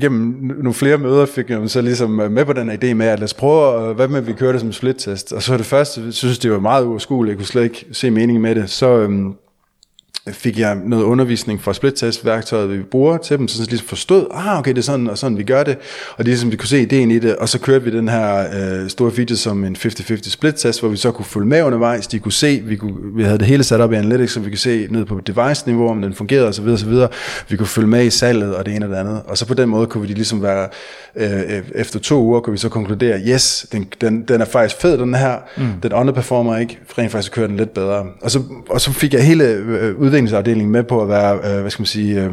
gennem 0.00 0.52
nogle 0.56 0.74
flere 0.74 0.98
møder 0.98 1.26
fik 1.26 1.50
jeg 1.50 1.70
så 1.70 1.80
ligesom 1.80 2.20
øh, 2.20 2.30
med 2.30 2.44
på 2.44 2.52
den 2.52 2.70
idé 2.70 2.94
med, 2.94 3.06
at 3.06 3.18
lad 3.18 3.24
os 3.24 3.34
prøve, 3.34 3.94
hvad 3.94 4.08
med, 4.08 4.18
at 4.18 4.26
vi 4.26 4.32
kører 4.32 4.52
det 4.52 4.60
som 4.60 4.72
split-test. 4.72 5.32
Og 5.32 5.42
så 5.42 5.56
det 5.56 5.66
første, 5.66 6.12
synes 6.12 6.38
det 6.38 6.52
var 6.52 6.60
meget 6.60 6.84
uoverskueligt, 6.84 7.30
jeg 7.30 7.38
kunne 7.38 7.46
slet 7.46 7.64
ikke 7.64 7.86
se 7.92 8.10
mening 8.10 8.40
med 8.40 8.54
det. 8.54 8.70
Så, 8.70 8.98
øhm, 8.98 9.34
fik 10.30 10.58
jeg 10.58 10.76
noget 10.84 11.04
undervisning 11.04 11.62
fra 11.62 11.72
splittest 11.72 12.24
værktøjet, 12.24 12.78
vi 12.78 12.82
bruger 12.82 13.16
til 13.16 13.38
dem, 13.38 13.48
så 13.48 13.62
de 13.62 13.68
ligesom 13.68 13.88
forstod, 13.88 14.26
ah 14.30 14.58
okay, 14.58 14.70
det 14.70 14.78
er 14.78 14.82
sådan 14.82 15.10
og 15.10 15.18
sådan, 15.18 15.38
vi 15.38 15.42
gør 15.42 15.62
det, 15.62 15.78
og 16.10 16.18
det 16.18 16.26
ligesom, 16.26 16.50
vi 16.50 16.56
kunne 16.56 16.68
se 16.68 16.82
ideen 16.82 17.10
i 17.10 17.18
det, 17.18 17.36
og 17.36 17.48
så 17.48 17.58
kørte 17.58 17.84
vi 17.84 17.90
den 17.90 18.08
her 18.08 18.44
øh, 18.82 18.88
store 18.88 19.10
feature 19.10 19.36
som 19.36 19.64
en 19.64 19.76
50-50 19.76 20.30
split 20.30 20.54
test, 20.54 20.80
hvor 20.80 20.88
vi 20.88 20.96
så 20.96 21.10
kunne 21.10 21.24
følge 21.24 21.46
med 21.46 21.62
undervejs, 21.62 22.06
de 22.06 22.18
kunne 22.18 22.32
se, 22.32 22.62
vi, 22.64 22.76
kunne, 22.76 22.94
vi 23.14 23.22
havde 23.22 23.38
det 23.38 23.46
hele 23.46 23.64
sat 23.64 23.80
op 23.80 23.92
i 23.92 23.96
Analytics, 23.96 24.32
så 24.32 24.40
vi 24.40 24.50
kunne 24.50 24.58
se 24.58 24.86
ned 24.90 25.04
på 25.04 25.20
device-niveau, 25.26 25.88
om 25.88 26.02
den 26.02 26.14
fungerede 26.14 26.48
osv. 26.48 26.68
osv. 26.68 26.92
Vi 27.48 27.56
kunne 27.56 27.66
følge 27.66 27.88
med 27.88 28.04
i 28.04 28.10
salget 28.10 28.56
og 28.56 28.66
det 28.66 28.76
ene 28.76 28.86
og 28.86 28.90
det 28.90 28.96
andet, 28.96 29.22
og 29.26 29.38
så 29.38 29.46
på 29.46 29.54
den 29.54 29.68
måde 29.68 29.86
kunne 29.86 30.08
vi 30.08 30.14
ligesom 30.14 30.42
være, 30.42 30.68
øh, 31.16 31.62
efter 31.74 31.98
to 31.98 32.22
uger 32.22 32.40
kunne 32.40 32.52
vi 32.52 32.58
så 32.58 32.68
konkludere, 32.68 33.20
yes, 33.28 33.66
den, 33.72 33.86
den, 34.00 34.22
den 34.22 34.40
er 34.40 34.44
faktisk 34.44 34.80
fed, 34.80 34.98
den 34.98 35.14
her, 35.14 35.36
mm. 35.56 35.64
den 35.82 35.92
underperformer 35.92 36.56
ikke, 36.58 36.78
rent 36.98 37.12
faktisk 37.12 37.32
kører 37.32 37.46
den 37.46 37.56
lidt 37.56 37.74
bedre. 37.74 38.06
Og 38.20 38.30
så, 38.30 38.42
og 38.70 38.80
så 38.80 38.92
fik 38.92 39.14
jeg 39.14 39.24
hele 39.24 39.44
øh, 39.44 40.02
udviklingsafdelingen 40.12 40.72
med 40.72 40.82
på 40.82 41.02
at 41.02 41.08
være, 41.08 41.34
øh, 41.34 41.60
hvad 41.60 41.70
skal 41.70 41.80
man 41.80 41.86
sige, 41.86 42.22
øh, 42.24 42.32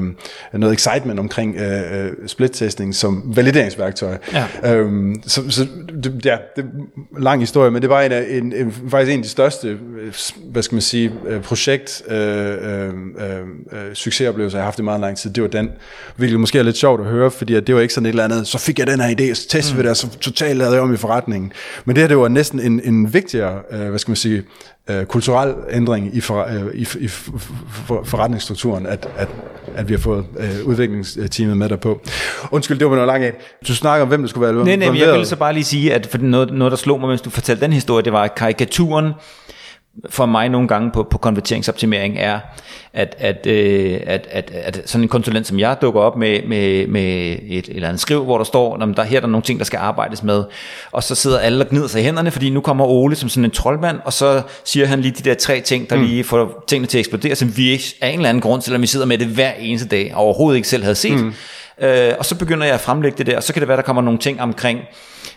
noget 0.54 0.74
excitement 0.74 1.20
omkring 1.20 1.56
øh, 1.56 2.06
øh, 2.06 2.12
split-testing 2.28 2.96
som 2.96 3.24
valideringsværktøj. 3.36 4.18
Ja. 4.34 4.76
Øhm, 4.76 5.16
så, 5.28 5.42
så 5.50 5.68
det, 6.04 6.26
ja, 6.26 6.38
det 6.56 6.66
er 6.66 7.20
lang 7.20 7.42
historie, 7.42 7.72
men 7.72 7.82
det 7.82 7.90
var 7.90 8.02
en, 8.02 8.12
en, 8.12 8.54
en, 8.54 8.74
faktisk 8.90 9.14
en 9.14 9.20
af 9.20 9.24
de 9.24 9.30
største, 9.30 9.68
øh, 9.68 10.14
hvad 10.52 10.64
skal 10.64 10.76
man 10.76 10.82
sige, 10.82 11.12
øh, 11.28 11.42
projekt 11.42 12.04
øh, 12.10 12.18
øh, 12.18 12.88
øh, 12.88 13.94
succesoplevelser, 13.94 14.58
jeg 14.58 14.64
har 14.64 14.68
haft 14.68 14.80
i 14.80 14.82
meget 14.82 15.02
lang 15.02 15.18
tid. 15.18 15.32
Det 15.32 15.44
var 15.44 15.50
den, 15.50 15.70
hvilket 16.16 16.40
måske 16.40 16.60
er 16.60 16.64
lidt 16.64 16.78
sjovt 16.78 17.02
at 17.02 17.08
høre, 17.08 17.32
fordi 17.32 17.56
at 17.56 17.68
det 17.68 17.76
var 17.76 17.82
ikke 17.82 17.94
sådan 17.94 18.06
et 18.06 18.10
eller 18.10 18.24
andet, 18.24 18.48
så 18.48 18.58
fik 18.58 18.80
jeg 18.80 18.88
den 18.88 19.00
her 19.00 19.10
idé, 19.10 19.34
så 19.34 19.48
testede 19.50 19.74
mm. 19.74 19.78
vi 19.78 19.84
det, 19.84 19.90
og 19.90 19.98
så 19.98 20.20
totalt 20.20 20.58
lavede 20.58 20.76
jeg 20.76 20.84
om 20.84 20.94
i 20.94 20.98
forretningen. 20.98 21.52
Men 21.86 21.96
det 21.96 22.04
her, 22.04 22.08
det 22.08 22.18
var 22.18 22.28
næsten 22.28 22.60
en, 22.60 22.82
en 22.84 23.14
vigtigere, 23.14 23.60
øh, 23.72 23.90
hvad 23.90 24.00
skal 24.00 24.10
man 24.10 24.16
sige, 24.16 24.44
øh, 24.90 25.06
kulturel 25.06 25.54
ændring 25.72 26.16
i, 26.16 26.22
for, 26.22 26.44
øh, 26.44 26.74
i, 26.74 26.88
i 27.00 27.08
for, 27.08 28.04
forretningsstrukturen, 28.04 28.86
at, 28.86 29.10
at, 29.18 29.28
at 29.76 29.90
vi 29.90 29.94
har 29.94 30.00
fået 30.00 30.26
øh, 30.40 30.66
udviklingsteamet 30.66 31.58
med 31.58 31.70
der 31.70 31.76
på. 31.76 32.02
Undskyld, 32.52 32.80
det 32.80 32.88
var 32.90 32.96
noget 32.96 33.08
langt 33.08 33.26
af. 33.26 33.34
Du 33.68 33.76
snakker 33.76 34.02
om, 34.02 34.08
hvem 34.08 34.22
der 34.22 34.28
skulle 34.28 34.56
være 34.56 34.66
Nej, 34.66 34.76
nej, 34.76 35.00
jeg 35.00 35.14
vil 35.14 35.26
så 35.26 35.36
bare 35.36 35.54
lige 35.54 35.64
sige, 35.64 35.94
at 35.94 36.08
for 36.08 36.18
noget, 36.18 36.54
noget, 36.54 36.72
der 36.72 36.78
slog 36.78 37.00
mig, 37.00 37.10
mens 37.10 37.22
du 37.22 37.30
fortalte 37.30 37.62
den 37.62 37.74
historie, 37.74 38.04
det 38.04 38.14
var 38.14 38.28
karikaturen, 38.28 39.14
for 40.10 40.26
mig 40.26 40.50
nogle 40.50 40.68
gange 40.68 40.92
på, 40.92 41.04
på 41.04 41.18
konverteringsoptimering 41.18 42.18
er, 42.18 42.40
at, 42.94 43.16
at, 43.20 43.48
øh, 43.48 44.00
at, 44.06 44.28
at, 44.32 44.52
at 44.54 44.82
sådan 44.86 45.04
en 45.04 45.10
konsulent 45.10 45.48
som 45.48 45.60
jeg 45.60 45.78
dukker 45.82 46.02
op 46.02 46.18
med, 46.18 46.40
med, 46.48 46.88
med 46.88 47.36
et 47.48 47.70
eller 47.70 47.88
andet 47.88 48.02
skriv, 48.02 48.24
hvor 48.24 48.38
der 48.38 48.46
står, 48.46 48.76
at 48.76 48.98
der, 48.98 49.04
her 49.04 49.18
er 49.18 49.22
der 49.22 49.28
nogle 49.28 49.44
ting, 49.44 49.60
der 49.60 49.66
skal 49.66 49.78
arbejdes 49.78 50.24
med, 50.24 50.44
og 50.92 51.04
så 51.04 51.16
sidder 51.16 51.40
alle 51.40 51.64
og 51.64 51.70
gnider 51.70 51.88
sig 51.88 52.02
i 52.02 52.04
hænderne, 52.04 52.32
fordi 52.32 52.50
nu 52.50 52.62
kommer 52.62 52.86
Ole 52.86 53.16
som 53.16 53.30
sådan 53.30 53.46
en 53.46 53.52
troldmand, 53.52 54.00
og 54.06 54.14
så 54.14 54.42
siger 54.66 54.86
han 54.88 55.02
lige 55.02 55.12
de 55.12 55.30
der 55.30 55.36
tre 55.36 55.62
ting, 55.62 55.90
der 55.90 55.96
mm. 55.96 56.04
lige 56.04 56.24
får 56.24 56.64
tingene 56.68 56.88
til 56.88 56.98
at 56.98 57.00
eksplodere, 57.00 57.36
som 57.36 57.58
vi 57.58 57.70
ikke 57.70 57.96
af 58.02 58.10
en 58.10 58.16
eller 58.16 58.30
anden 58.30 58.42
grund, 58.42 58.62
selvom 58.62 58.82
vi 58.82 58.88
sidder 58.88 59.06
med 59.06 59.18
det 59.18 59.28
hver 59.28 59.52
eneste 59.60 59.88
dag, 59.88 60.12
og 60.16 60.24
overhovedet 60.24 60.58
ikke 60.58 60.68
selv 60.68 60.84
havde 60.84 60.96
set. 60.96 61.24
Mm. 61.24 61.34
Øh, 61.82 62.14
og 62.20 62.26
så 62.26 62.36
begynder 62.36 62.66
jeg 62.66 62.74
at 62.76 62.82
fremlægge 62.82 63.18
det 63.18 63.26
der, 63.26 63.38
og 63.38 63.44
så 63.44 63.54
kan 63.54 63.60
det 63.60 63.68
være, 63.68 63.78
der 63.78 63.84
kommer 63.84 64.02
nogle 64.02 64.20
ting 64.20 64.42
omkring, 64.42 64.80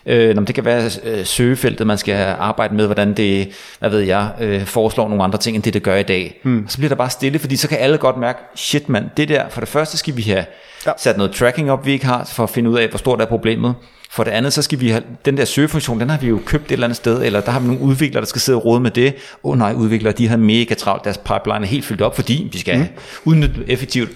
Øh, 0.05 0.35
det 0.35 0.55
kan 0.55 0.65
være 0.65 0.89
øh, 1.03 1.25
søgefeltet, 1.25 1.87
man 1.87 1.97
skal 1.97 2.35
arbejde 2.39 2.75
med, 2.75 2.85
hvordan 2.85 3.13
det, 3.13 3.49
hvad 3.79 3.89
ved 3.89 3.99
jeg, 3.99 4.29
øh, 4.41 4.65
foreslår 4.65 5.07
nogle 5.07 5.23
andre 5.23 5.39
ting, 5.39 5.55
end 5.55 5.63
det 5.63 5.73
det 5.73 5.83
gør 5.83 5.95
i 5.95 6.03
dag. 6.03 6.39
Hmm. 6.43 6.65
Så 6.67 6.77
bliver 6.77 6.89
der 6.89 6.95
bare 6.95 7.09
stille, 7.09 7.39
fordi 7.39 7.55
så 7.55 7.67
kan 7.67 7.77
alle 7.77 7.97
godt 7.97 8.17
mærke, 8.17 8.39
shit 8.55 8.89
mand, 8.89 9.05
det 9.17 9.29
der, 9.29 9.49
for 9.49 9.59
det 9.59 9.69
første 9.69 9.97
skal 9.97 10.17
vi 10.17 10.21
have 10.21 10.45
ja. 10.85 10.91
sat 10.97 11.17
noget 11.17 11.31
tracking 11.31 11.71
op, 11.71 11.85
vi 11.85 11.91
ikke 11.91 12.05
har, 12.05 12.25
for 12.33 12.43
at 12.43 12.49
finde 12.49 12.69
ud 12.69 12.77
af, 12.77 12.87
hvor 12.87 12.97
stort 12.97 13.21
er 13.21 13.25
problemet. 13.25 13.75
For 14.11 14.23
det 14.23 14.31
andet, 14.31 14.53
så 14.53 14.61
skal 14.61 14.79
vi 14.79 14.89
have, 14.89 15.03
den 15.25 15.37
der 15.37 15.45
søgefunktion, 15.45 15.99
den 15.99 16.09
har 16.09 16.17
vi 16.17 16.27
jo 16.27 16.39
købt 16.45 16.65
et 16.65 16.71
eller 16.71 16.87
andet 16.87 16.97
sted, 16.97 17.23
eller 17.23 17.41
der 17.41 17.51
har 17.51 17.59
vi 17.59 17.67
nogle 17.67 17.81
udviklere, 17.81 18.21
der 18.21 18.27
skal 18.27 18.41
sidde 18.41 18.57
og 18.57 18.65
råde 18.65 18.79
med 18.79 18.91
det. 18.91 19.15
Åh 19.43 19.51
oh, 19.51 19.57
nej, 19.57 19.73
udviklere, 19.73 20.13
de 20.13 20.27
har 20.27 20.37
mega 20.37 20.73
travlt, 20.73 21.03
deres 21.03 21.17
pipeline 21.17 21.65
er 21.65 21.65
helt 21.65 21.85
fyldt 21.85 22.01
op, 22.01 22.15
fordi 22.15 22.49
vi 22.51 22.59
skal 22.59 22.77
mm. 22.77 22.85
udnytte 23.25 23.55
effektivt. 23.67 24.09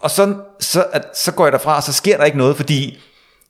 Og 0.00 0.10
så, 0.10 0.34
så, 0.60 0.84
at, 0.92 1.02
så 1.14 1.32
går 1.32 1.44
jeg 1.44 1.52
derfra, 1.52 1.76
og 1.76 1.82
så 1.82 1.92
sker 1.92 2.16
der 2.16 2.24
ikke 2.24 2.38
noget, 2.38 2.56
fordi 2.56 2.98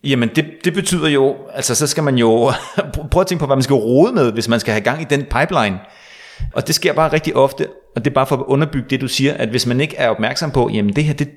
Jamen 0.05 0.31
det, 0.37 0.47
det 0.65 0.75
betyder 0.75 1.09
jo, 1.09 1.37
altså 1.55 1.75
så 1.75 1.87
skal 1.87 2.03
man 2.03 2.19
jo 2.19 2.53
prøve 3.11 3.21
at 3.21 3.27
tænke 3.27 3.41
på, 3.41 3.47
hvad 3.47 3.57
man 3.57 3.63
skal 3.63 3.75
rode 3.75 4.13
med, 4.13 4.33
hvis 4.33 4.49
man 4.49 4.61
skal 4.61 4.73
have 4.73 4.85
gang 4.85 5.03
i 5.03 5.05
den 5.05 5.21
pipeline. 5.21 5.79
Og 6.55 6.67
det 6.67 6.75
sker 6.75 6.93
bare 6.93 7.13
rigtig 7.13 7.37
ofte, 7.37 7.69
og 7.97 8.05
det 8.05 8.11
er 8.11 8.15
bare 8.15 8.27
for 8.27 8.37
at 8.37 8.45
underbygge 8.47 8.89
det, 8.91 9.01
du 9.01 9.09
siger, 9.09 9.35
at 9.35 9.49
hvis 9.49 9.67
man 9.67 9.81
ikke 9.81 9.97
er 9.97 10.09
opmærksom 10.09 10.51
på, 10.51 10.71
jamen 10.73 10.97
det 10.97 11.05
her, 11.05 11.15
det, 11.15 11.29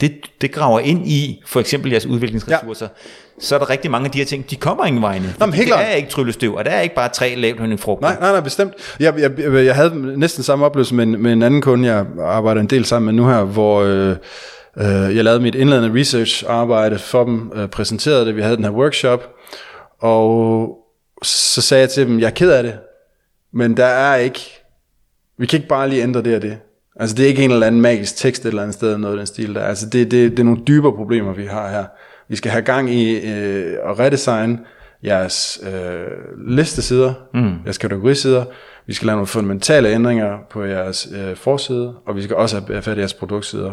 det, 0.00 0.12
det 0.40 0.52
graver 0.52 0.80
ind 0.80 1.08
i 1.08 1.42
for 1.46 1.60
eksempel 1.60 1.90
jeres 1.90 2.06
udviklingsressourcer, 2.06 2.86
ja. 2.86 3.40
så 3.40 3.54
er 3.54 3.58
der 3.58 3.70
rigtig 3.70 3.90
mange 3.90 4.04
af 4.04 4.10
de 4.10 4.18
her 4.18 4.24
ting, 4.24 4.50
de 4.50 4.56
kommer 4.56 4.84
ingen 4.84 5.02
vegne. 5.02 5.34
Nå, 5.38 5.46
helt 5.46 5.68
det 5.68 5.80
er 5.80 5.90
ikke 5.90 6.10
tryllestøv, 6.10 6.54
og 6.54 6.64
det 6.64 6.72
er 6.72 6.80
ikke 6.80 6.94
bare 6.94 7.08
tre 7.08 7.34
lavt 7.34 7.80
frugter. 7.80 8.08
Nej, 8.08 8.20
nej, 8.20 8.32
nej, 8.32 8.40
bestemt. 8.40 8.72
Jeg, 9.00 9.14
jeg, 9.18 9.64
jeg 9.64 9.74
havde 9.74 10.18
næsten 10.18 10.42
samme 10.42 10.64
oplevelse 10.64 10.94
med, 10.94 11.06
med 11.06 11.32
en 11.32 11.42
anden 11.42 11.62
kunde, 11.62 11.88
jeg 11.88 12.06
arbejder 12.20 12.60
en 12.60 12.66
del 12.66 12.84
sammen 12.84 13.06
med 13.14 13.22
nu 13.22 13.28
her, 13.28 13.44
hvor... 13.44 13.82
Øh, 13.82 14.16
Øh, 14.78 15.16
jeg 15.16 15.24
lavede 15.24 15.40
mit 15.40 15.54
indledende 15.54 16.00
research 16.00 16.44
arbejde 16.48 16.98
for 16.98 17.24
dem, 17.24 17.52
øh, 17.54 17.68
præsenterede 17.68 18.26
det, 18.26 18.36
vi 18.36 18.42
havde 18.42 18.56
den 18.56 18.64
her 18.64 18.70
workshop, 18.70 19.34
og 20.00 20.68
så 21.22 21.62
sagde 21.62 21.80
jeg 21.80 21.90
til 21.90 22.06
dem, 22.06 22.20
jeg 22.20 22.26
er 22.26 22.30
ked 22.30 22.50
af 22.50 22.62
det, 22.62 22.74
men 23.52 23.76
der 23.76 23.84
er 23.84 24.16
ikke, 24.16 24.40
vi 25.38 25.46
kan 25.46 25.56
ikke 25.56 25.68
bare 25.68 25.88
lige 25.88 26.02
ændre 26.02 26.22
det 26.22 26.36
og 26.36 26.42
det. 26.42 26.58
Altså 27.00 27.16
det 27.16 27.24
er 27.24 27.28
ikke 27.28 27.44
en 27.44 27.50
eller 27.50 27.66
anden 27.66 27.80
magisk 27.80 28.16
tekst 28.16 28.42
et 28.44 28.48
eller 28.48 28.62
andet 28.62 28.74
sted, 28.74 28.98
noget 28.98 29.14
af 29.14 29.18
den 29.18 29.26
stil 29.26 29.54
der. 29.54 29.64
Altså 29.64 29.88
det, 29.88 30.10
det, 30.10 30.30
det 30.30 30.38
er 30.38 30.44
nogle 30.44 30.62
dybere 30.66 30.92
problemer, 30.92 31.32
vi 31.32 31.46
har 31.46 31.70
her. 31.70 31.84
Vi 32.28 32.36
skal 32.36 32.50
have 32.50 32.62
gang 32.62 32.90
i 32.90 33.16
øh, 33.16 33.76
at 33.90 33.98
redesigne 33.98 34.58
jeres 35.04 35.60
øh, 35.62 36.06
listesider, 36.48 37.14
mm. 37.34 37.54
jeres 37.64 37.78
kategorisider. 37.78 38.44
Vi 38.86 38.94
skal 38.94 39.06
lave 39.06 39.16
nogle 39.16 39.26
fundamentale 39.26 39.88
ændringer 39.88 40.38
på 40.50 40.64
jeres 40.64 41.08
øh, 41.14 41.36
forside, 41.36 41.94
og 42.06 42.16
vi 42.16 42.22
skal 42.22 42.36
også 42.36 42.60
have 42.68 42.82
fat 42.82 42.96
i 42.96 43.00
jeres 43.00 43.14
produktsider 43.14 43.72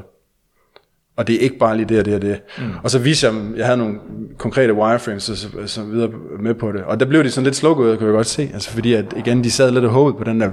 og 1.22 1.28
det 1.28 1.36
er 1.36 1.40
ikke 1.40 1.58
bare 1.58 1.78
lige 1.78 1.86
det 1.90 2.00
og 2.00 2.06
det 2.06 2.16
og 2.16 2.22
det. 2.22 2.42
Mm. 2.58 2.64
Og 2.84 2.92
så 2.92 3.00
viste 3.00 3.28
jeg 3.28 3.34
dem, 3.34 3.56
jeg 3.58 3.66
havde 3.66 3.78
nogle 3.78 3.96
konkrete 4.38 4.74
wireframes 4.74 5.30
og 5.30 5.38
så, 5.38 5.48
så 5.66 5.84
videre 5.84 6.10
med 6.40 6.54
på 6.54 6.72
det. 6.72 6.84
Og 6.84 7.00
der 7.00 7.06
blev 7.06 7.24
de 7.24 7.32
sådan 7.32 7.44
lidt 7.44 7.56
slukket, 7.56 7.98
kan 7.98 8.08
jeg 8.08 8.14
godt 8.14 8.28
se. 8.28 8.50
Altså 8.54 8.70
fordi 8.70 8.94
at 8.94 9.06
igen, 9.18 9.44
de 9.44 9.52
sad 9.52 9.72
lidt 9.72 9.86
og 9.86 9.92
håbede 9.92 10.18
på 10.18 10.24
den 10.24 10.42
der... 10.42 10.50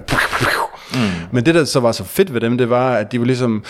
Mm. 0.94 0.98
Men 1.32 1.46
det 1.46 1.54
der 1.54 1.64
så 1.64 1.80
var 1.80 1.92
så 1.92 2.04
fedt 2.04 2.34
ved 2.34 2.40
dem, 2.40 2.58
det 2.58 2.70
var, 2.70 2.94
at 2.94 3.12
de 3.12 3.18
var 3.18 3.26
ligesom 3.26 3.64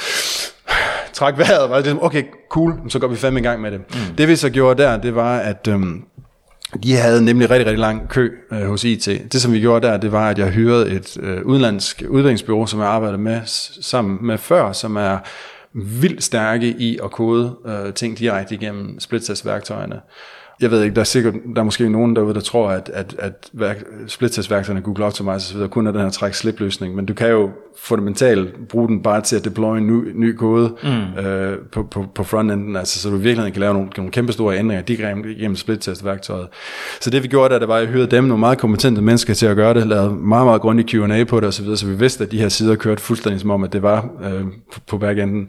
trak 1.12 1.38
vejret, 1.38 1.59
og 1.59 1.70
var 1.70 1.78
ligesom, 1.78 2.02
okay, 2.02 2.22
cool, 2.50 2.74
så 2.88 2.98
går 2.98 3.09
vi 3.09 3.16
fandme 3.16 3.40
i 3.40 3.42
gang 3.42 3.61
med 3.61 3.70
det. 3.70 3.81
Mm. 3.81 4.16
Det 4.18 4.28
vi 4.28 4.37
så 4.37 4.50
gjorde 4.50 4.83
der, 4.83 4.96
det 4.96 5.14
var, 5.14 5.38
at 5.38 5.68
øhm, 5.68 6.04
de 6.83 6.96
havde 6.96 7.24
nemlig 7.24 7.50
rigtig, 7.50 7.66
rigtig 7.66 7.78
lang 7.81 8.09
kø 8.09 8.31
øh, 8.52 8.68
hos 8.68 8.85
IT. 8.85 9.07
Det 9.33 9.42
som 9.42 9.52
vi 9.52 9.61
gjorde 9.61 9.87
der, 9.87 9.96
det 9.96 10.12
var, 10.12 10.31
at 10.31 10.38
jeg 10.38 10.50
hyrede 10.50 10.90
et 10.90 11.16
øh, 11.20 11.42
udenlandsk 11.44 12.02
udviklingsbyrå, 12.09 12.66
som 12.66 12.81
jeg 12.81 12.88
arbejdede 12.88 13.18
med 13.18 13.40
sammen 13.83 14.18
med 14.26 14.38
før, 14.38 14.72
som 14.72 14.96
er 14.96 15.18
vildt 15.74 16.24
stærke 16.24 16.66
i 16.66 16.98
at 17.04 17.11
kode 17.11 17.57
øh, 17.66 17.94
ting 17.94 18.18
direkte 18.18 18.54
igennem 18.54 19.00
splittest 19.00 19.46
værktøjerne. 19.46 20.00
Jeg 20.61 20.71
ved 20.71 20.83
ikke, 20.83 20.94
der 20.94 21.01
er 21.01 21.05
sikkert, 21.05 21.35
der 21.55 21.61
er 21.61 21.64
måske 21.64 21.88
nogen 21.88 22.16
derude, 22.16 22.35
der 22.35 22.40
tror, 22.40 22.71
at, 22.71 22.90
at, 22.94 23.14
at 23.18 23.51
værk, 23.53 23.85
splittestværktøjerne 24.07 24.85
Google 24.85 25.05
Optimize 25.05 25.57
osv. 25.57 25.68
kun 25.68 25.87
er 25.87 25.92
den 25.92 26.01
her 26.01 26.11
træk 26.11 26.35
slip 26.35 26.61
løsning, 26.61 26.94
men 26.94 27.07
du 27.07 27.14
kan 27.14 27.29
jo 27.31 27.51
fundamentalt 27.81 28.68
bruge 28.68 28.88
den 28.88 29.03
bare 29.03 29.21
til 29.21 29.37
at 29.37 29.44
deploy 29.44 29.79
en 29.79 29.87
ny, 29.87 30.12
ny 30.14 30.37
kode 30.37 30.73
mm. 30.83 31.25
øh, 31.25 31.59
på, 31.73 31.83
på, 31.83 32.05
på 32.14 32.25
frontenden, 32.25 32.77
altså, 32.77 33.01
så 33.01 33.11
du 33.11 33.16
virkelig 33.16 33.53
kan 33.53 33.61
lave 33.61 33.75
nogle, 33.75 33.88
nogle 33.97 34.12
kæmpe 34.12 34.33
store 34.33 34.59
ændringer 34.59 34.85
direkte 34.85 35.33
igennem 35.33 35.57
splittestværktøjet. 35.57 36.49
Så 37.01 37.11
det 37.11 37.23
vi 37.23 37.29
gjorde, 37.29 37.55
der, 37.55 37.59
det 37.59 37.68
var, 37.68 37.75
at 37.75 37.81
jeg 37.81 37.88
hyrede 37.88 38.07
dem, 38.07 38.25
nogle 38.25 38.40
meget 38.40 38.59
kompetente 38.59 39.03
mennesker 39.03 39.35
til 39.35 39.47
at 39.47 39.57
gøre 39.57 39.75
det, 39.75 39.87
lavede 39.87 40.11
meget, 40.11 40.47
meget 40.47 40.61
grundig 40.61 40.87
Q&A 40.90 41.25
på 41.25 41.40
det 41.40 41.49
osv., 41.49 41.53
så, 41.53 41.62
videre, 41.62 41.77
så 41.77 41.87
vi 41.87 41.94
vidste, 41.94 42.25
at 42.25 42.33
de 42.33 42.38
her 42.38 42.49
sider 42.49 42.75
kørte 42.75 43.03
fuldstændig 43.03 43.40
som 43.40 43.51
om, 43.51 43.64
at 43.64 43.73
det 43.73 43.83
var 43.83 44.09
øh, 44.25 44.42
på, 44.73 44.81
på 44.87 44.99
backenden, 44.99 45.49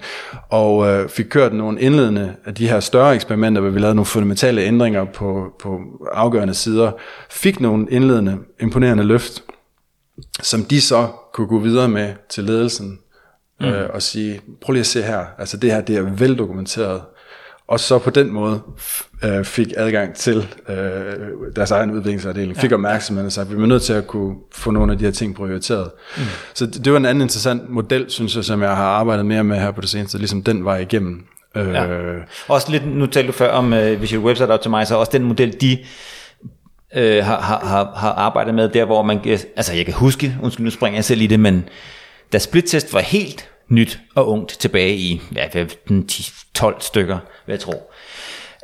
og 0.49 0.87
øh, 0.87 1.09
fik 1.09 1.25
kørt 1.29 1.53
nogle 1.53 1.81
indledende 1.81 2.33
af 2.45 2.55
de 2.55 2.67
her 2.67 2.79
større 2.79 3.15
eksperimenter, 3.15 3.61
hvor 3.61 3.71
vi 3.71 3.79
lavede 3.79 3.95
nogle 3.95 4.05
fundamentale 4.05 4.61
ændringer 4.61 4.98
på, 5.05 5.53
på 5.59 5.79
afgørende 6.11 6.53
sider, 6.53 6.91
fik 7.29 7.59
nogle 7.59 7.87
indledende 7.89 8.37
imponerende 8.59 9.03
løft, 9.03 9.43
som 10.41 10.63
de 10.63 10.81
så 10.81 11.07
kunne 11.33 11.47
gå 11.47 11.59
videre 11.59 11.89
med 11.89 12.13
til 12.29 12.43
ledelsen 12.43 12.99
mm. 13.59 13.65
øh, 13.65 13.89
og 13.93 14.01
sige, 14.01 14.41
prøv 14.61 14.73
lige 14.73 14.79
at 14.79 14.85
se 14.85 15.01
her, 15.01 15.25
altså 15.37 15.57
det 15.57 15.71
her 15.71 15.81
det 15.81 15.97
er 15.97 16.01
veldokumenteret, 16.01 17.01
og 17.67 17.79
så 17.79 17.99
på 17.99 18.09
den 18.09 18.31
måde 18.31 18.61
øh, 19.23 19.45
fik 19.45 19.67
adgang 19.77 20.15
til 20.15 20.55
øh, 20.69 20.75
deres 21.55 21.71
egen 21.71 21.91
udviklingsafdeling, 21.91 22.55
ja. 22.55 22.61
fik 22.61 22.71
opmærksomhed 22.71 23.25
og 23.25 23.31
sagde, 23.31 23.49
vi 23.49 23.55
er 23.55 23.67
nødt 23.67 23.81
til 23.81 23.93
at 23.93 24.07
kunne 24.07 24.35
få 24.53 24.71
nogle 24.71 24.91
af 24.91 24.97
de 24.97 25.05
her 25.05 25.11
ting 25.11 25.35
prioriteret. 25.35 25.91
Mm. 26.17 26.23
Så 26.53 26.65
det, 26.65 26.85
det 26.85 26.93
var 26.93 26.99
en 26.99 27.05
anden 27.05 27.21
interessant 27.21 27.69
model, 27.69 28.05
synes 28.07 28.35
jeg, 28.35 28.45
som 28.45 28.61
jeg 28.61 28.75
har 28.75 28.85
arbejdet 28.85 29.25
mere 29.25 29.43
med 29.43 29.57
her 29.57 29.71
på 29.71 29.81
det 29.81 29.89
seneste, 29.89 30.17
ligesom 30.17 30.43
den 30.43 30.65
var 30.65 30.77
igennem. 30.77 31.25
Øh, 31.55 31.73
ja. 31.73 31.87
Øh, 31.87 32.21
også 32.47 32.71
lidt, 32.71 32.87
nu 32.87 33.05
talte 33.05 33.27
du 33.27 33.33
før 33.33 33.51
om 33.51 33.73
øh, 33.73 33.93
uh, 33.93 34.01
Visual 34.01 34.23
Website 34.23 34.51
Optimizer, 34.51 34.95
også 34.95 35.11
den 35.11 35.23
model, 35.23 35.61
de 35.61 35.77
øh, 36.95 37.25
har, 37.25 37.39
har, 37.39 37.93
har 37.95 38.11
arbejdet 38.11 38.53
med, 38.53 38.69
der 38.69 38.85
hvor 38.85 39.03
man, 39.03 39.19
altså 39.55 39.73
jeg 39.73 39.85
kan 39.85 39.93
huske, 39.93 40.37
undskyld, 40.41 40.63
nu 40.63 40.71
springer 40.71 40.97
jeg 40.97 41.05
selv 41.05 41.21
i 41.21 41.27
det, 41.27 41.39
men 41.39 41.69
da 42.33 42.39
splittest 42.39 42.93
var 42.93 42.99
helt 42.99 43.49
nyt 43.69 43.99
og 44.15 44.29
ungt 44.29 44.49
tilbage 44.49 44.95
i 44.95 45.21
ja, 45.35 45.47
10-12 45.91 46.79
stykker, 46.79 47.17
hvad 47.45 47.55
jeg 47.55 47.59
tror, 47.59 47.91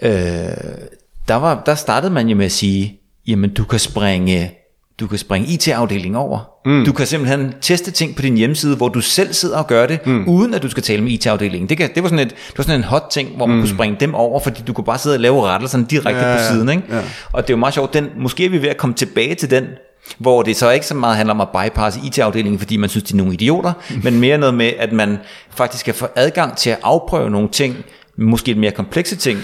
øh, 0.02 0.88
der, 1.28 1.36
var, 1.36 1.64
der 1.66 1.76
startede 1.76 2.14
man 2.14 2.28
jo 2.28 2.36
med 2.36 2.46
at 2.46 2.52
sige, 2.52 3.00
jamen 3.28 3.54
du 3.54 3.64
kan 3.64 3.80
springe 3.80 4.52
du 5.00 5.08
kan 5.08 5.18
springe 5.18 5.48
IT-afdelingen 5.48 6.16
over. 6.16 6.50
Mm. 6.66 6.86
Du 6.86 6.94
kan 6.94 7.08
simpelthen 7.08 7.54
teste 7.62 7.92
ting 7.92 8.16
på 8.16 8.22
din 8.22 8.38
hjemmeside, 8.38 8.76
hvor 8.76 8.90
du 8.90 9.02
selv 9.02 9.34
sidder 9.34 9.58
og 9.58 9.68
gør 9.68 9.86
det, 9.86 10.08
mm. 10.08 10.28
uden 10.28 10.54
at 10.54 10.64
du 10.64 10.70
skal 10.70 10.84
tale 10.84 11.02
med 11.02 11.12
IT-afdelingen. 11.12 11.70
Det, 11.70 11.78
kan, 11.78 11.90
det, 11.96 12.04
var 12.04 12.10
sådan 12.10 12.28
et, 12.28 12.30
det 12.30 12.58
var 12.58 12.64
sådan 12.64 12.80
en 12.80 12.84
hot 12.84 13.06
ting, 13.12 13.30
hvor 13.36 13.46
man 13.46 13.56
mm. 13.56 13.62
kunne 13.62 13.76
springe 13.76 13.98
dem 14.00 14.16
over, 14.16 14.40
fordi 14.40 14.62
du 14.62 14.74
kunne 14.74 14.86
bare 14.86 14.98
sidde 14.98 15.16
og 15.16 15.20
lave 15.20 15.42
rettelserne 15.42 15.86
direkte 15.90 16.20
ja, 16.20 16.38
på 16.38 16.44
siden. 16.54 16.70
Ikke? 16.70 16.84
Ja. 16.90 17.02
Og 17.32 17.44
det 17.44 17.50
er 17.50 17.54
jo 17.54 17.60
meget 17.60 17.74
sjovt, 17.74 17.94
den, 17.94 18.10
måske 18.18 18.46
er 18.46 18.50
vi 18.50 18.62
ved 18.62 18.70
at 18.70 18.78
komme 18.78 18.94
tilbage 18.94 19.36
til 19.36 19.52
den, 19.52 19.66
hvor 20.18 20.42
det 20.42 20.56
så 20.56 20.72
ikke 20.72 20.86
så 20.86 20.96
meget 20.96 21.16
handler 21.16 21.34
om 21.34 21.42
at 21.42 21.50
bypasse 21.50 22.00
IT-afdelingen, 22.04 22.60
fordi 22.60 22.78
man 22.78 22.90
synes, 22.90 23.04
de 23.04 23.14
er 23.14 23.18
nogle 23.18 23.34
idioter, 23.34 23.74
mm. 23.90 24.02
men 24.04 24.20
mere 24.20 24.38
noget 24.38 24.54
med, 24.54 24.72
at 24.80 24.92
man 24.92 25.18
faktisk 25.50 25.82
skal 25.82 25.94
få 25.94 26.08
adgang 26.16 26.58
til 26.58 26.70
at 26.70 26.80
afprøve 26.84 27.30
nogle 27.30 27.50
ting, 27.50 27.76
måske 28.18 28.56
mere 28.56 28.72
komplekse 28.72 29.16
ting, 29.16 29.40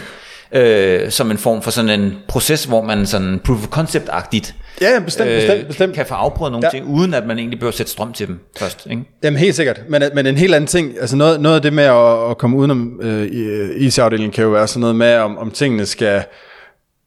øh, 0.53 1.11
som 1.11 1.31
en 1.31 1.37
form 1.37 1.61
for 1.61 1.71
sådan 1.71 1.99
en 2.01 2.17
proces, 2.27 2.63
hvor 2.63 2.83
man 2.83 3.05
sådan 3.05 3.41
proof 3.45 3.57
of 3.67 3.79
concept-agtigt 3.79 4.53
Ja, 4.81 4.99
bestemt, 5.05 5.29
øh, 5.29 5.35
bestemt, 5.35 5.67
bestemt. 5.67 5.95
kan 5.95 6.05
få 6.05 6.13
afprøvet 6.13 6.51
nogle 6.51 6.67
ja. 6.67 6.71
ting, 6.71 6.87
uden 6.87 7.13
at 7.13 7.27
man 7.27 7.37
egentlig 7.39 7.59
behøver 7.59 7.71
sætte 7.71 7.91
strøm 7.91 8.13
til 8.13 8.27
dem 8.27 8.39
først. 8.59 8.87
Ikke? 8.89 9.03
Jamen 9.23 9.39
helt 9.39 9.55
sikkert, 9.55 9.81
men, 9.89 10.03
men 10.15 10.27
en 10.27 10.37
helt 10.37 10.55
anden 10.55 10.67
ting, 10.67 10.93
altså 10.99 11.15
noget, 11.15 11.41
noget 11.41 11.55
af 11.55 11.61
det 11.61 11.73
med 11.73 11.83
at, 11.83 12.29
at 12.29 12.37
komme 12.37 12.57
udenom 12.57 12.99
øh, 13.03 13.27
IT-afdelingen 13.75 14.31
kan 14.31 14.43
jo 14.43 14.49
være 14.49 14.67
sådan 14.67 14.81
noget 14.81 14.95
med, 14.95 15.15
om, 15.15 15.37
om 15.37 15.51
tingene 15.51 15.85
skal 15.85 16.23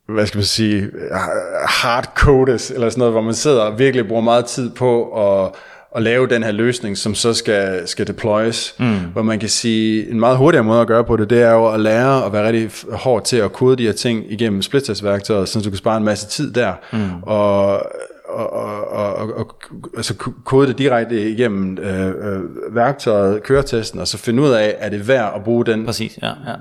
hvad 0.08 0.26
skal 0.26 0.38
man 0.38 0.44
sige, 0.44 0.90
hardcodes, 1.68 2.70
eller 2.70 2.88
sådan 2.88 2.98
noget, 2.98 3.14
hvor 3.14 3.20
man 3.20 3.34
sidder 3.34 3.60
og 3.60 3.78
virkelig 3.78 4.08
bruger 4.08 4.22
meget 4.22 4.44
tid 4.44 4.70
på 4.70 5.04
at 5.26 5.52
at 5.94 6.02
lave 6.02 6.26
den 6.26 6.42
her 6.42 6.52
løsning, 6.52 6.98
som 6.98 7.14
så 7.14 7.34
skal, 7.34 7.88
skal 7.88 8.06
deployes. 8.06 8.74
Mm. 8.78 8.98
Hvor 9.12 9.22
man 9.22 9.38
kan 9.38 9.48
sige, 9.48 10.10
en 10.10 10.20
meget 10.20 10.36
hurtigere 10.36 10.64
måde 10.64 10.80
at 10.80 10.86
gøre 10.86 11.04
på 11.04 11.16
det, 11.16 11.30
det 11.30 11.42
er 11.42 11.52
jo 11.52 11.66
at 11.66 11.80
lære 11.80 12.26
at 12.26 12.32
være 12.32 12.46
rigtig 12.46 12.70
hård 12.92 13.24
til 13.24 13.36
at 13.36 13.52
kode 13.52 13.76
de 13.76 13.82
her 13.82 13.92
ting 13.92 14.32
igennem 14.32 14.62
splittest-værktøjet, 14.62 15.48
så 15.48 15.60
du 15.60 15.70
kan 15.70 15.78
spare 15.78 15.96
en 15.96 16.04
masse 16.04 16.26
tid 16.26 16.52
der. 16.52 16.72
Mm. 16.92 17.22
Og, 17.22 17.72
og, 18.28 18.52
og, 18.52 19.14
og, 19.16 19.36
og 19.36 19.56
altså 19.96 20.14
kode 20.44 20.68
det 20.68 20.78
direkte 20.78 21.30
igennem 21.30 21.78
øh, 21.78 22.08
øh, 22.08 22.74
værktøjet, 22.74 23.42
køretesten, 23.42 24.00
og 24.00 24.08
så 24.08 24.18
finde 24.18 24.42
ud 24.42 24.50
af, 24.50 24.76
er 24.78 24.88
det 24.88 25.08
værd 25.08 25.32
at 25.36 25.44
bruge 25.44 25.64
den, 25.64 25.86
Præcis, 25.86 26.18
ja, 26.22 26.28
ja 26.28 26.54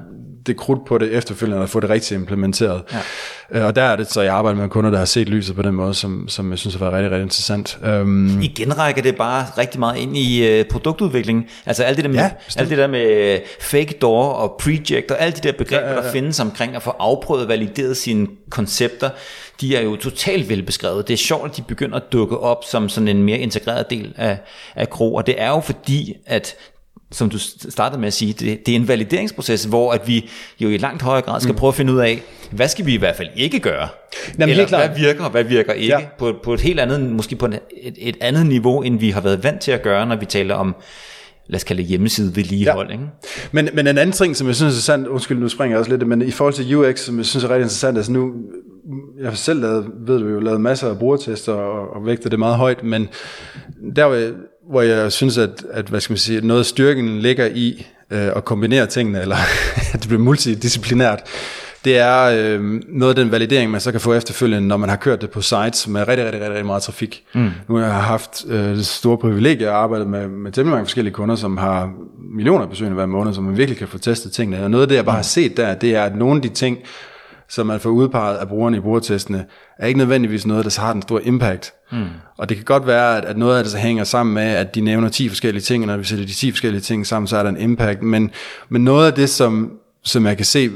det 0.47 0.57
krudt 0.57 0.85
på 0.85 0.97
det 0.97 1.11
efterfølgende 1.11 1.61
og 1.61 1.69
få 1.69 1.79
det 1.79 1.89
rigtigt 1.89 2.19
implementeret. 2.19 2.81
Ja. 2.93 3.59
Øh, 3.59 3.65
og 3.65 3.75
der 3.75 3.81
er 3.83 3.95
det 3.95 4.11
så, 4.11 4.21
jeg 4.21 4.33
arbejder 4.33 4.59
med 4.59 4.69
kunder, 4.69 4.89
der 4.89 4.97
har 4.97 5.05
set 5.05 5.29
lyset 5.29 5.55
på 5.55 5.61
den 5.61 5.75
måde, 5.75 5.93
som, 5.93 6.29
som 6.29 6.51
jeg 6.51 6.59
synes 6.59 6.75
har 6.75 6.79
været 6.79 6.93
rigtig, 6.93 7.11
rigtig 7.11 7.23
interessant. 7.23 7.79
Um, 8.01 8.41
I 8.41 8.47
genrækker 8.47 9.01
det 9.01 9.15
bare 9.15 9.45
rigtig 9.57 9.79
meget 9.79 9.97
ind 9.97 10.17
i 10.17 10.59
uh, 10.59 10.65
produktudvikling. 10.71 11.49
Altså 11.65 11.83
alt 11.83 11.97
det 11.97 12.05
der 12.05 12.11
med, 12.11 12.19
ja, 12.19 12.31
alt 12.57 12.69
det 12.69 12.77
der 12.77 12.87
med 12.87 13.39
fake 13.61 13.97
door 14.01 14.29
og 14.29 14.55
project 14.59 15.11
og 15.11 15.21
alle 15.21 15.35
de 15.35 15.47
der 15.47 15.53
begreber, 15.57 15.83
ja, 15.83 15.91
ja, 15.91 15.99
ja. 15.99 16.05
der 16.05 16.11
findes 16.11 16.39
omkring 16.39 16.75
at 16.75 16.83
få 16.83 16.89
afprøvet 16.99 17.47
valideret 17.47 17.97
sine 17.97 18.27
koncepter, 18.49 19.09
de 19.61 19.75
er 19.75 19.81
jo 19.81 19.95
totalt 19.95 20.49
velbeskrevet. 20.49 21.07
Det 21.07 21.13
er 21.13 21.17
sjovt, 21.17 21.51
at 21.51 21.57
de 21.57 21.61
begynder 21.61 21.95
at 21.95 22.03
dukke 22.11 22.37
op 22.37 22.63
som 22.69 22.89
sådan 22.89 23.07
en 23.07 23.23
mere 23.23 23.37
integreret 23.37 23.89
del 23.89 24.13
af, 24.17 24.37
af 24.75 24.89
Kro, 24.89 25.15
og 25.15 25.27
det 25.27 25.41
er 25.41 25.49
jo 25.49 25.59
fordi, 25.59 26.13
at 26.25 26.55
som 27.13 27.29
du 27.29 27.37
startede 27.69 27.99
med 27.99 28.07
at 28.07 28.13
sige, 28.13 28.33
det, 28.33 28.65
det 28.65 28.71
er 28.71 28.75
en 28.75 28.87
valideringsproces, 28.87 29.63
hvor 29.63 29.91
at 29.91 30.07
vi 30.07 30.29
jo 30.59 30.69
i 30.69 30.77
langt 30.77 31.01
højere 31.01 31.21
grad 31.21 31.41
skal 31.41 31.51
mm. 31.51 31.57
prøve 31.57 31.69
at 31.69 31.75
finde 31.75 31.93
ud 31.93 31.99
af, 31.99 32.21
hvad 32.51 32.67
skal 32.67 32.85
vi 32.85 32.93
i 32.93 32.97
hvert 32.97 33.15
fald 33.15 33.29
ikke 33.35 33.59
gøre? 33.59 33.87
Jamen, 34.39 34.49
Eller 34.49 34.87
hvad 34.87 34.97
virker, 34.97 35.23
og 35.23 35.31
hvad 35.31 35.43
virker 35.43 35.73
ikke? 35.73 35.93
Ja. 35.93 36.05
På, 36.17 36.33
på 36.43 36.53
et 36.53 36.61
helt 36.61 36.79
andet, 36.79 37.01
måske 37.01 37.35
på 37.35 37.45
et, 37.45 37.93
et 37.97 38.17
andet 38.21 38.45
niveau, 38.45 38.81
end 38.81 38.99
vi 38.99 39.09
har 39.09 39.21
været 39.21 39.43
vant 39.43 39.61
til 39.61 39.71
at 39.71 39.81
gøre, 39.81 40.05
når 40.05 40.15
vi 40.15 40.25
taler 40.25 40.55
om 40.55 40.75
lad 41.47 41.55
os 41.55 41.63
kalde 41.63 41.81
det 41.81 41.89
hjemmeside 41.89 42.35
vedligehold. 42.35 42.87
Ja. 42.87 42.93
Ikke? 42.93 43.05
Men, 43.51 43.69
men 43.73 43.87
en 43.87 43.97
anden 43.97 44.11
ting, 44.11 44.35
som 44.35 44.47
jeg 44.47 44.55
synes 44.55 44.67
er 44.67 44.71
interessant, 44.71 45.07
undskyld, 45.07 45.39
nu 45.39 45.49
springer 45.49 45.75
jeg 45.75 45.79
også 45.79 45.91
lidt, 45.91 46.07
men 46.07 46.21
i 46.21 46.31
forhold 46.31 46.53
til 46.53 46.75
UX, 46.75 46.99
som 46.99 47.17
jeg 47.17 47.25
synes 47.25 47.43
er 47.43 47.49
rigtig 47.49 47.61
interessant, 47.61 47.97
altså 47.97 48.11
nu, 48.11 48.33
jeg 49.19 49.29
har 49.29 49.35
selv 49.35 49.61
lavet, 49.61 49.87
ved 50.07 50.19
du 50.19 50.27
jo, 50.27 50.39
lavet 50.39 50.61
masser 50.61 50.89
af 50.89 50.99
brugertester 50.99 51.53
og, 51.53 51.95
og 51.95 52.05
vægter 52.05 52.29
det 52.29 52.39
meget 52.39 52.55
højt, 52.55 52.83
men 52.83 53.09
der 53.95 54.03
var 54.03 54.31
hvor 54.69 54.81
jeg 54.81 55.11
synes, 55.11 55.37
at, 55.37 55.65
at 55.71 55.85
hvad 55.85 55.99
skal 55.99 56.13
man 56.13 56.17
sige, 56.17 56.47
noget 56.47 56.59
af 56.59 56.65
styrken 56.65 57.19
ligger 57.19 57.45
i 57.45 57.87
øh, 58.11 58.27
at 58.35 58.45
kombinere 58.45 58.85
tingene, 58.85 59.21
eller 59.21 59.35
at 59.93 59.99
det 59.99 60.07
bliver 60.07 60.21
multidisciplinært, 60.21 61.21
det 61.85 61.97
er 61.97 62.23
øh, 62.23 62.81
noget 62.89 63.09
af 63.09 63.23
den 63.23 63.31
validering, 63.31 63.71
man 63.71 63.81
så 63.81 63.91
kan 63.91 64.01
få 64.01 64.13
efterfølgende, 64.13 64.67
når 64.67 64.77
man 64.77 64.89
har 64.89 64.95
kørt 64.95 65.21
det 65.21 65.29
på 65.29 65.41
sites 65.41 65.87
med 65.87 66.07
rigtig, 66.07 66.25
rigtig, 66.25 66.41
rigtig, 66.41 66.49
rigtig 66.49 66.65
meget 66.65 66.83
trafik. 66.83 67.23
Mm. 67.33 67.49
Nu 67.69 67.75
har 67.75 67.83
jeg 67.85 67.93
haft 67.93 68.45
øh, 68.47 68.59
det 68.59 68.85
store 68.85 69.17
privilegie 69.17 69.67
at 69.67 69.73
arbejde 69.73 70.05
med, 70.05 70.27
med 70.27 70.51
temmelig 70.51 70.71
mange 70.71 70.85
forskellige 70.85 71.13
kunder, 71.13 71.35
som 71.35 71.57
har 71.57 71.91
millioner 72.35 72.65
besøgende 72.65 72.95
hver 72.95 73.05
måned, 73.05 73.33
som 73.33 73.43
man 73.43 73.57
virkelig 73.57 73.77
kan 73.77 73.87
få 73.87 73.97
testet 73.97 74.31
tingene. 74.31 74.63
Og 74.63 74.71
noget 74.71 74.81
af 74.81 74.87
det, 74.87 74.95
jeg 74.95 75.05
bare 75.05 75.15
har 75.15 75.23
set 75.23 75.57
der, 75.57 75.73
det 75.73 75.95
er, 75.95 76.03
at 76.03 76.15
nogle 76.15 76.35
af 76.35 76.41
de 76.41 76.49
ting, 76.49 76.77
som 77.49 77.67
man 77.67 77.79
får 77.79 77.89
udpeget 77.89 78.37
af 78.37 78.47
brugerne 78.47 78.77
i 78.77 78.79
brugertestene, 78.79 79.45
er 79.79 79.87
ikke 79.87 79.97
nødvendigvis 79.97 80.45
noget, 80.45 80.65
der 80.65 80.81
har 80.81 80.93
en 80.93 81.01
stor 81.01 81.21
impact. 81.23 81.73
Mm. 81.91 82.05
Og 82.37 82.49
det 82.49 82.57
kan 82.57 82.65
godt 82.65 82.87
være, 82.87 83.17
at, 83.17 83.25
at 83.25 83.37
noget 83.37 83.57
af 83.57 83.63
det 83.63 83.71
så 83.71 83.77
hænger 83.77 84.03
sammen 84.03 84.33
med, 84.33 84.43
at 84.43 84.75
de 84.75 84.81
nævner 84.81 85.09
10 85.09 85.29
forskellige 85.29 85.61
ting, 85.61 85.83
og 85.83 85.87
når 85.87 85.97
vi 85.97 86.03
sætter 86.03 86.25
de 86.25 86.31
10 86.31 86.51
forskellige 86.51 86.81
ting 86.81 87.07
sammen, 87.07 87.27
så 87.27 87.37
er 87.37 87.43
der 87.43 87.49
en 87.49 87.57
impact. 87.57 88.01
Men, 88.01 88.31
men 88.69 88.83
noget 88.83 89.07
af 89.07 89.13
det, 89.13 89.29
som, 89.29 89.71
som 90.03 90.25
jeg 90.25 90.37
kan 90.37 90.45
se 90.45 90.69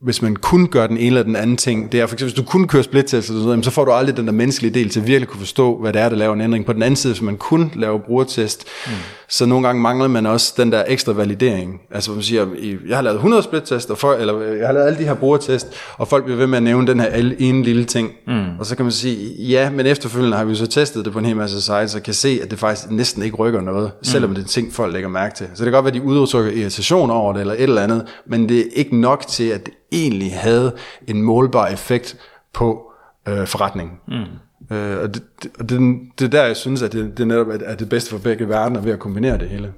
hvis 0.00 0.22
man 0.22 0.36
kun 0.36 0.66
gør 0.66 0.86
den 0.86 0.96
ene 0.96 1.06
eller 1.06 1.22
den 1.22 1.36
anden 1.36 1.56
ting, 1.56 1.92
det 1.92 2.00
er 2.00 2.06
for 2.06 2.14
eksempel, 2.14 2.34
hvis 2.34 2.44
du 2.44 2.50
kun 2.50 2.66
kører 2.66 2.82
splittest, 2.82 3.28
så 3.62 3.70
får 3.70 3.84
du 3.84 3.92
aldrig 3.92 4.16
den 4.16 4.26
der 4.26 4.32
menneskelige 4.32 4.74
del 4.74 4.90
til 4.90 5.00
at 5.00 5.06
virkelig 5.06 5.28
kunne 5.28 5.40
forstå, 5.40 5.80
hvad 5.80 5.92
det 5.92 6.00
er, 6.00 6.08
der 6.08 6.16
laver 6.16 6.34
en 6.34 6.40
ændring. 6.40 6.66
På 6.66 6.72
den 6.72 6.82
anden 6.82 6.96
side, 6.96 7.12
hvis 7.12 7.22
man 7.22 7.36
kun 7.36 7.72
laver 7.74 7.98
brugertest, 7.98 8.64
mm. 8.86 8.92
Så 9.30 9.46
nogle 9.46 9.66
gange 9.66 9.82
mangler 9.82 10.08
man 10.08 10.26
også 10.26 10.54
den 10.56 10.72
der 10.72 10.84
ekstra 10.86 11.12
validering. 11.12 11.80
Altså, 11.90 12.10
man 12.12 12.22
siger, 12.22 12.46
jeg 12.88 12.96
har 12.96 13.02
lavet 13.02 13.16
100 13.16 13.42
splittest, 13.42 13.90
og 13.90 13.98
for, 13.98 14.12
eller 14.12 14.42
jeg 14.42 14.66
har 14.66 14.72
lavet 14.72 14.86
alle 14.86 14.98
de 14.98 15.04
her 15.04 15.14
brugertest, 15.14 15.66
og 15.96 16.08
folk 16.08 16.24
bliver 16.24 16.36
ved 16.36 16.46
med 16.46 16.56
at 16.56 16.62
nævne 16.62 16.86
den 16.86 17.00
her 17.00 17.32
ene 17.38 17.62
lille 17.62 17.84
ting. 17.84 18.12
Mm. 18.26 18.58
Og 18.58 18.66
så 18.66 18.76
kan 18.76 18.84
man 18.84 18.92
sige, 18.92 19.48
ja, 19.48 19.70
men 19.70 19.86
efterfølgende 19.86 20.36
har 20.36 20.44
vi 20.44 20.54
så 20.54 20.66
testet 20.66 21.04
det 21.04 21.12
på 21.12 21.18
en 21.18 21.24
hel 21.24 21.36
masse 21.36 21.62
sites, 21.62 21.94
og 21.94 22.02
kan 22.02 22.14
se, 22.14 22.40
at 22.42 22.50
det 22.50 22.58
faktisk 22.58 22.90
næsten 22.90 23.22
ikke 23.22 23.36
rykker 23.36 23.60
noget, 23.60 23.90
selvom 24.02 24.30
mm. 24.30 24.34
det 24.34 24.44
er 24.44 24.48
ting, 24.48 24.72
folk 24.72 24.92
lægger 24.92 25.08
mærke 25.08 25.34
til. 25.34 25.46
Så 25.54 25.64
det 25.64 25.72
kan 25.72 25.72
godt 25.72 25.84
være, 25.84 25.94
at 25.94 26.02
de 26.02 26.06
udtrykker 26.06 26.52
irritation 26.52 27.10
over 27.10 27.32
det, 27.32 27.40
eller 27.40 27.54
et 27.54 27.62
eller 27.62 27.82
andet, 27.82 28.06
men 28.26 28.48
det 28.48 28.58
er 28.58 28.64
ikke 28.72 28.96
nok 28.96 29.26
til, 29.26 29.48
at 29.48 29.66
det 29.66 29.74
egentlig 29.92 30.34
havde 30.34 30.72
en 31.06 31.22
målbar 31.22 31.66
effekt 31.66 32.16
på 32.54 32.92
øh, 33.28 33.46
forretningen. 33.46 33.96
Mm. 34.08 34.24
Øh, 34.70 34.98
og 35.02 35.14
det, 35.14 35.22
det, 35.42 35.70
det, 35.70 35.80
det 36.18 36.24
er 36.24 36.28
der, 36.28 36.44
jeg 36.44 36.56
synes, 36.56 36.82
at 36.82 36.92
det, 36.92 37.18
det 37.18 37.26
netop 37.26 37.46
er 37.64 37.74
det 37.74 37.88
bedste 37.88 38.10
for 38.10 38.18
begge 38.18 38.48
verdener 38.48 38.80
ved 38.80 38.92
at 38.92 38.98
kombinere 38.98 39.38
det 39.38 39.48
hele. 39.48 39.72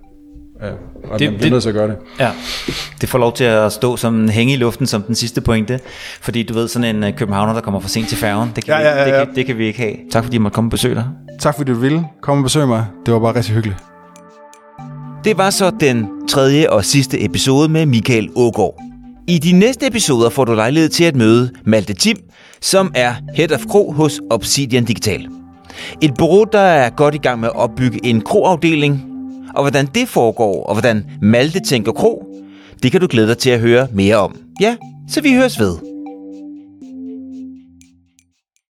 Ja, 0.62 0.70
og 1.10 1.18
det, 1.18 1.30
man 1.30 1.38
bliver 1.38 1.50
nødt 1.50 1.62
til 1.62 1.68
at 1.68 1.74
gøre 1.74 1.88
det. 1.88 1.96
Ja, 2.18 2.30
det 3.00 3.08
får 3.08 3.18
lov 3.18 3.32
til 3.32 3.44
at 3.44 3.72
stå 3.72 3.96
som 3.96 4.28
hænge 4.28 4.52
i 4.52 4.56
luften 4.56 4.86
som 4.86 5.02
den 5.02 5.14
sidste 5.14 5.40
pointe, 5.40 5.80
fordi 6.20 6.42
du 6.42 6.54
ved, 6.54 6.68
sådan 6.68 6.96
en 6.96 7.04
uh, 7.04 7.16
københavner, 7.16 7.52
der 7.52 7.60
kommer 7.60 7.80
for 7.80 7.88
sent 7.88 8.08
til 8.08 8.18
færgen, 8.18 8.50
det 8.56 8.64
kan, 8.64 8.74
ja, 8.74 8.80
ja, 8.80 8.96
ja, 8.96 8.98
ja. 8.98 9.04
Vi, 9.04 9.10
det, 9.10 9.26
kan, 9.26 9.34
det 9.34 9.46
kan 9.46 9.58
vi 9.58 9.66
ikke 9.66 9.78
have. 9.78 9.94
Tak 10.10 10.24
fordi 10.24 10.36
du 10.36 10.42
måtte 10.42 10.54
komme 10.54 10.68
og 10.68 10.70
besøge 10.70 10.94
dig. 10.94 11.04
Tak 11.38 11.56
fordi 11.56 11.72
du 11.72 11.78
ville 11.78 12.04
komme 12.22 12.40
og 12.40 12.44
besøge 12.44 12.66
mig. 12.66 12.86
Det 13.06 13.14
var 13.14 13.20
bare 13.20 13.34
rigtig 13.34 13.54
hyggeligt. 13.54 13.78
Det 15.24 15.38
var 15.38 15.50
så 15.50 15.70
den 15.80 16.08
tredje 16.28 16.70
og 16.70 16.84
sidste 16.84 17.24
episode 17.24 17.68
med 17.68 17.86
Michael 17.86 18.30
Ågaard. 18.36 18.82
I 19.28 19.38
de 19.38 19.52
næste 19.52 19.86
episoder 19.86 20.30
får 20.30 20.44
du 20.44 20.54
lejlighed 20.54 20.88
til 20.88 21.04
at 21.04 21.16
møde 21.16 21.50
Malte 21.64 21.94
Tim, 21.94 22.16
som 22.62 22.92
er 22.94 23.14
Head 23.34 23.52
of 23.52 23.66
Kro 23.66 23.92
hos 23.92 24.20
Obsidian 24.30 24.84
Digital. 24.84 25.28
Et 26.00 26.14
bureau, 26.18 26.44
der 26.44 26.58
er 26.58 26.90
godt 26.90 27.14
i 27.14 27.18
gang 27.18 27.40
med 27.40 27.48
at 27.48 27.56
opbygge 27.56 28.06
en 28.06 28.20
kroafdeling, 28.20 29.04
og 29.54 29.62
hvordan 29.62 29.86
det 29.86 30.08
foregår, 30.08 30.64
og 30.64 30.74
hvordan 30.74 31.04
Malte 31.22 31.60
tænker 31.60 31.92
kro, 31.92 32.26
det 32.82 32.92
kan 32.92 33.00
du 33.00 33.06
glæde 33.10 33.28
dig 33.28 33.38
til 33.38 33.50
at 33.50 33.60
høre 33.60 33.88
mere 33.92 34.16
om. 34.16 34.36
Ja, 34.60 34.76
så 35.08 35.20
vi 35.20 35.34
høres 35.34 35.60
ved. 35.60 35.89